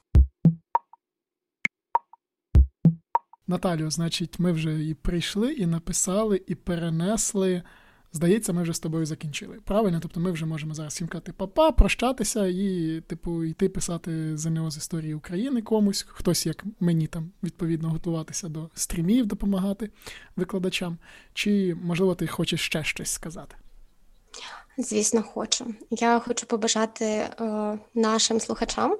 Наталю, 3.49 3.91
значить, 3.91 4.39
ми 4.39 4.51
вже 4.51 4.83
і 4.85 4.93
прийшли, 4.93 5.53
і 5.53 5.65
написали, 5.65 6.41
і 6.47 6.55
перенесли. 6.55 7.63
Здається, 8.11 8.53
ми 8.53 8.63
вже 8.63 8.73
з 8.73 8.79
тобою 8.79 9.05
закінчили. 9.05 9.57
Правильно? 9.65 9.99
Тобто 10.01 10.19
ми 10.19 10.31
вже 10.31 10.45
можемо 10.45 10.73
зараз 10.73 10.93
всім 10.93 11.07
казати 11.07 11.33
папа, 11.37 11.71
прощатися 11.71 12.47
і, 12.47 13.01
типу, 13.07 13.43
йти 13.43 13.69
писати 13.69 14.37
ЗНО 14.37 14.71
з 14.71 14.77
історії 14.77 15.13
України 15.13 15.61
комусь, 15.61 16.05
хтось, 16.09 16.45
як 16.45 16.63
мені 16.79 17.07
там, 17.07 17.31
відповідно, 17.43 17.89
готуватися 17.89 18.49
до 18.49 18.69
стрімів, 18.73 19.25
допомагати 19.25 19.89
викладачам. 20.35 20.97
Чи, 21.33 21.77
можливо, 21.83 22.15
ти 22.15 22.27
хочеш 22.27 22.61
ще 22.61 22.83
щось 22.83 23.09
сказати? 23.09 23.55
Звісно, 24.77 25.23
хочу. 25.23 25.73
Я 25.91 26.19
хочу 26.19 26.45
побажати 26.45 27.05
е, 27.05 27.29
нашим 27.95 28.39
слухачам 28.39 28.97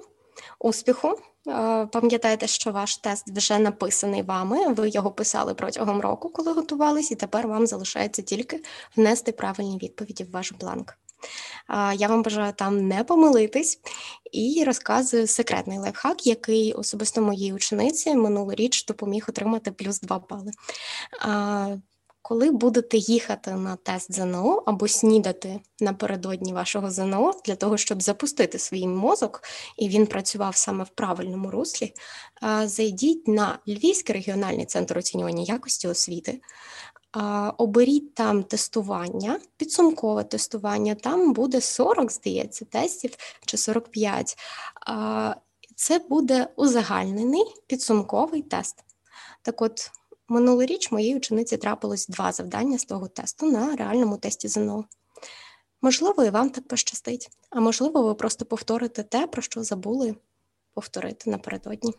успіху. 0.58 1.18
Е, 1.48 1.86
пам'ятайте, 1.86 2.46
що 2.46 2.72
ваш 2.72 2.96
тест 2.96 3.30
вже 3.36 3.58
написаний 3.58 4.22
вами. 4.22 4.72
Ви 4.72 4.88
його 4.88 5.10
писали 5.10 5.54
протягом 5.54 6.00
року, 6.00 6.28
коли 6.28 6.52
готувались, 6.52 7.10
і 7.10 7.14
тепер 7.14 7.48
вам 7.48 7.66
залишається 7.66 8.22
тільки 8.22 8.62
внести 8.96 9.32
правильні 9.32 9.78
відповіді 9.82 10.24
в 10.24 10.30
ваш 10.30 10.52
бланк. 10.52 10.98
Е, 11.70 11.94
я 11.94 12.08
вам 12.08 12.22
бажаю 12.22 12.52
там 12.52 12.88
не 12.88 13.04
помилитись 13.04 13.80
і 14.32 14.64
розказую 14.66 15.26
секретний 15.26 15.78
лайфхак, 15.78 16.26
який 16.26 16.72
особисто 16.72 17.22
моїй 17.22 17.52
учениці 17.52 18.14
минулоріч 18.14 18.84
допоміг 18.84 19.26
отримати 19.28 19.72
плюс 19.72 20.00
2 20.00 20.18
бали. 20.18 20.52
Коли 22.22 22.50
будете 22.50 22.96
їхати 22.96 23.50
на 23.50 23.76
тест 23.76 24.12
ЗНО 24.12 24.62
або 24.66 24.88
снідати 24.88 25.60
напередодні 25.80 26.52
вашого 26.52 26.90
ЗНО 26.90 27.32
для 27.44 27.56
того, 27.56 27.76
щоб 27.76 28.02
запустити 28.02 28.58
свій 28.58 28.86
мозок, 28.86 29.42
і 29.76 29.88
він 29.88 30.06
працював 30.06 30.56
саме 30.56 30.84
в 30.84 30.88
правильному 30.88 31.50
руслі, 31.50 31.92
зайдіть 32.64 33.28
на 33.28 33.58
Львівський 33.68 34.14
регіональний 34.14 34.66
центр 34.66 34.98
оцінювання 34.98 35.42
якості 35.42 35.88
освіти. 35.88 36.40
Оберіть 37.58 38.14
там 38.14 38.42
тестування, 38.42 39.40
підсумкове 39.56 40.24
тестування, 40.24 40.94
там 40.94 41.32
буде 41.32 41.60
40, 41.60 42.12
здається, 42.12 42.64
тестів 42.64 43.16
чи 43.46 43.56
45. 43.56 44.36
Це 45.76 45.98
буде 45.98 46.48
узагальнений 46.56 47.44
підсумковий 47.66 48.42
тест. 48.42 48.84
Так 49.42 49.62
от, 49.62 49.90
Минулоріч 50.30 50.92
моїй 50.92 51.16
учениці 51.16 51.56
трапилось 51.56 52.08
два 52.08 52.32
завдання 52.32 52.78
з 52.78 52.84
того 52.84 53.08
тесту 53.08 53.50
на 53.52 53.76
реальному 53.76 54.16
тесті 54.16 54.48
ЗНО. 54.48 54.84
Можливо, 55.82 56.24
і 56.24 56.30
вам 56.30 56.50
так 56.50 56.68
пощастить, 56.68 57.30
а 57.50 57.60
можливо, 57.60 58.02
ви 58.02 58.14
просто 58.14 58.44
повторите 58.44 59.02
те, 59.02 59.26
про 59.26 59.42
що 59.42 59.62
забули 59.62 60.14
повторити 60.74 61.30
напередодні. 61.30 61.94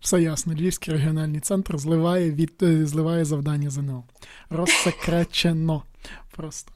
Все 0.00 0.22
ясно. 0.22 0.54
Львівський 0.54 0.94
регіональний 0.94 1.40
центр 1.40 1.78
зливає 1.78 2.30
від 2.30 2.62
е, 2.62 2.86
зливає 2.86 3.24
завдання 3.24 3.70
ЗНО. 3.70 4.04
Розсекречено. 4.48 5.82
Просто. 6.30 6.72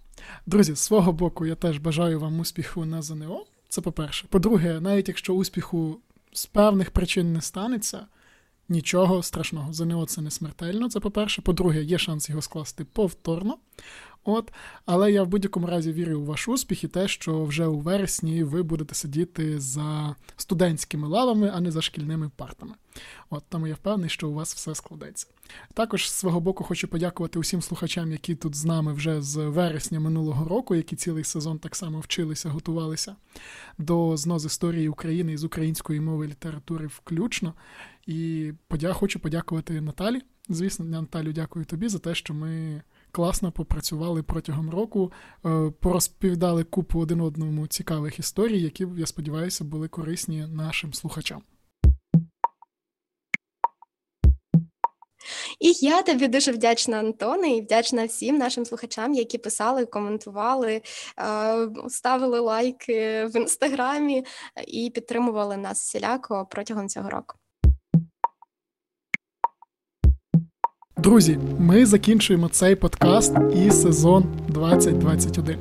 Друзі, 0.46 0.74
з 0.74 0.78
свого 0.78 1.12
боку, 1.12 1.46
я 1.46 1.54
теж 1.54 1.78
бажаю 1.78 2.20
вам 2.20 2.40
успіху 2.40 2.84
на 2.84 3.02
ЗНО. 3.02 3.44
Це 3.68 3.80
по-перше. 3.80 4.26
По-друге, 4.30 4.80
навіть 4.80 5.08
якщо 5.08 5.34
успіху 5.34 6.00
з 6.32 6.46
певних 6.46 6.90
причин 6.90 7.32
не 7.32 7.40
станеться. 7.40 8.06
Нічого 8.68 9.22
страшного, 9.22 9.72
ЗНО 9.72 10.06
це 10.06 10.20
не 10.20 10.30
смертельно. 10.30 10.88
Це 10.88 11.00
по-перше. 11.00 11.42
По-друге, 11.42 11.82
є 11.82 11.98
шанс 11.98 12.28
його 12.28 12.42
скласти 12.42 12.84
повторно. 12.84 13.58
От, 14.24 14.52
Але 14.86 15.12
я 15.12 15.22
в 15.22 15.26
будь-якому 15.26 15.66
разі 15.66 15.92
вірю 15.92 16.20
у 16.20 16.24
ваш 16.24 16.48
успіх 16.48 16.84
і 16.84 16.88
те, 16.88 17.08
що 17.08 17.44
вже 17.44 17.66
у 17.66 17.78
вересні 17.78 18.44
ви 18.44 18.62
будете 18.62 18.94
сидіти 18.94 19.60
за 19.60 20.16
студентськими 20.36 21.08
лавами, 21.08 21.52
а 21.54 21.60
не 21.60 21.70
за 21.70 21.82
шкільними 21.82 22.30
партами. 22.36 22.74
От 23.30 23.44
Тому 23.48 23.66
я 23.66 23.74
впевнений, 23.74 24.10
що 24.10 24.28
у 24.28 24.34
вас 24.34 24.54
все 24.54 24.74
складеться. 24.74 25.26
Також 25.74 26.10
з 26.10 26.12
свого 26.12 26.40
боку 26.40 26.64
хочу 26.64 26.88
подякувати 26.88 27.38
усім 27.38 27.62
слухачам, 27.62 28.12
які 28.12 28.34
тут 28.34 28.54
з 28.54 28.64
нами 28.64 28.92
вже 28.92 29.22
з 29.22 29.36
вересня 29.36 30.00
минулого 30.00 30.48
року, 30.48 30.74
які 30.74 30.96
цілий 30.96 31.24
сезон 31.24 31.58
так 31.58 31.76
само 31.76 32.00
вчилися, 32.00 32.48
готувалися 32.48 33.16
до 33.78 34.16
ЗНО 34.16 34.38
з 34.38 34.44
історії 34.44 34.88
України 34.88 35.32
і 35.32 35.36
з 35.36 35.44
української 35.44 36.00
мови 36.00 36.26
і 36.26 36.28
літератури 36.28 36.86
включно. 36.86 37.54
І 38.06 38.52
подя... 38.68 38.92
хочу 38.92 39.20
подякувати 39.20 39.80
Наталі. 39.80 40.22
Звісно, 40.48 40.84
Наталю, 40.84 41.32
дякую 41.32 41.64
тобі 41.64 41.88
за 41.88 41.98
те, 41.98 42.14
що 42.14 42.34
ми 42.34 42.82
класно 43.14 43.52
попрацювали 43.52 44.22
протягом 44.22 44.70
року, 44.70 45.12
е, 45.46 45.72
порозповідали 45.80 46.64
купу 46.64 47.00
один 47.00 47.20
одному 47.20 47.66
цікавих 47.66 48.18
історій, 48.18 48.60
які, 48.60 48.86
я 48.96 49.06
сподіваюся, 49.06 49.64
були 49.64 49.88
корисні 49.88 50.46
нашим 50.46 50.94
слухачам. 50.94 51.42
І 55.60 55.72
я 55.80 56.02
тобі 56.02 56.28
дуже 56.28 56.52
вдячна, 56.52 56.98
Антоне, 56.98 57.48
і 57.48 57.60
вдячна 57.60 58.04
всім 58.04 58.38
нашим 58.38 58.64
слухачам, 58.64 59.14
які 59.14 59.38
писали, 59.38 59.86
коментували, 59.86 60.72
е, 60.74 60.82
ставили 61.88 62.40
лайки 62.40 63.26
в 63.26 63.36
інстаграмі 63.36 64.24
і 64.66 64.90
підтримували 64.90 65.56
нас 65.56 65.80
всіляко 65.80 66.46
протягом 66.50 66.88
цього 66.88 67.10
року. 67.10 67.36
Друзі, 70.96 71.38
ми 71.58 71.86
закінчуємо 71.86 72.48
цей 72.48 72.74
подкаст 72.74 73.36
і 73.66 73.70
сезон 73.70 74.24
2021. 74.48 75.56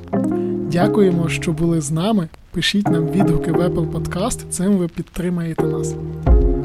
Дякуємо, 0.71 1.29
що 1.29 1.51
були 1.51 1.81
з 1.81 1.91
нами. 1.91 2.29
Пишіть 2.51 2.89
нам 2.89 3.07
відгуки 3.07 3.51
в 3.51 3.55
Apple 3.55 3.91
Podcast, 3.91 4.49
цим 4.49 4.73
ви 4.77 4.87
підтримаєте 4.87 5.63
нас. 5.63 5.95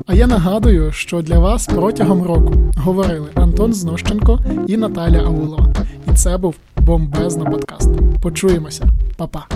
А 0.06 0.14
я 0.14 0.26
нагадую, 0.26 0.92
що 0.92 1.22
для 1.22 1.38
вас 1.38 1.66
протягом 1.66 2.22
року 2.22 2.54
говорили 2.76 3.26
Антон 3.34 3.74
Знощенко 3.74 4.40
і 4.66 4.76
Наталя 4.76 5.18
Аулова. 5.18 5.72
І 6.12 6.14
це 6.14 6.36
був 6.36 6.54
бомбезно 6.76 7.44
подкаст. 7.44 7.90
Почуємося, 8.22 8.88
Па-па! 9.16 9.46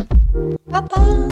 Па-па! 0.71 1.29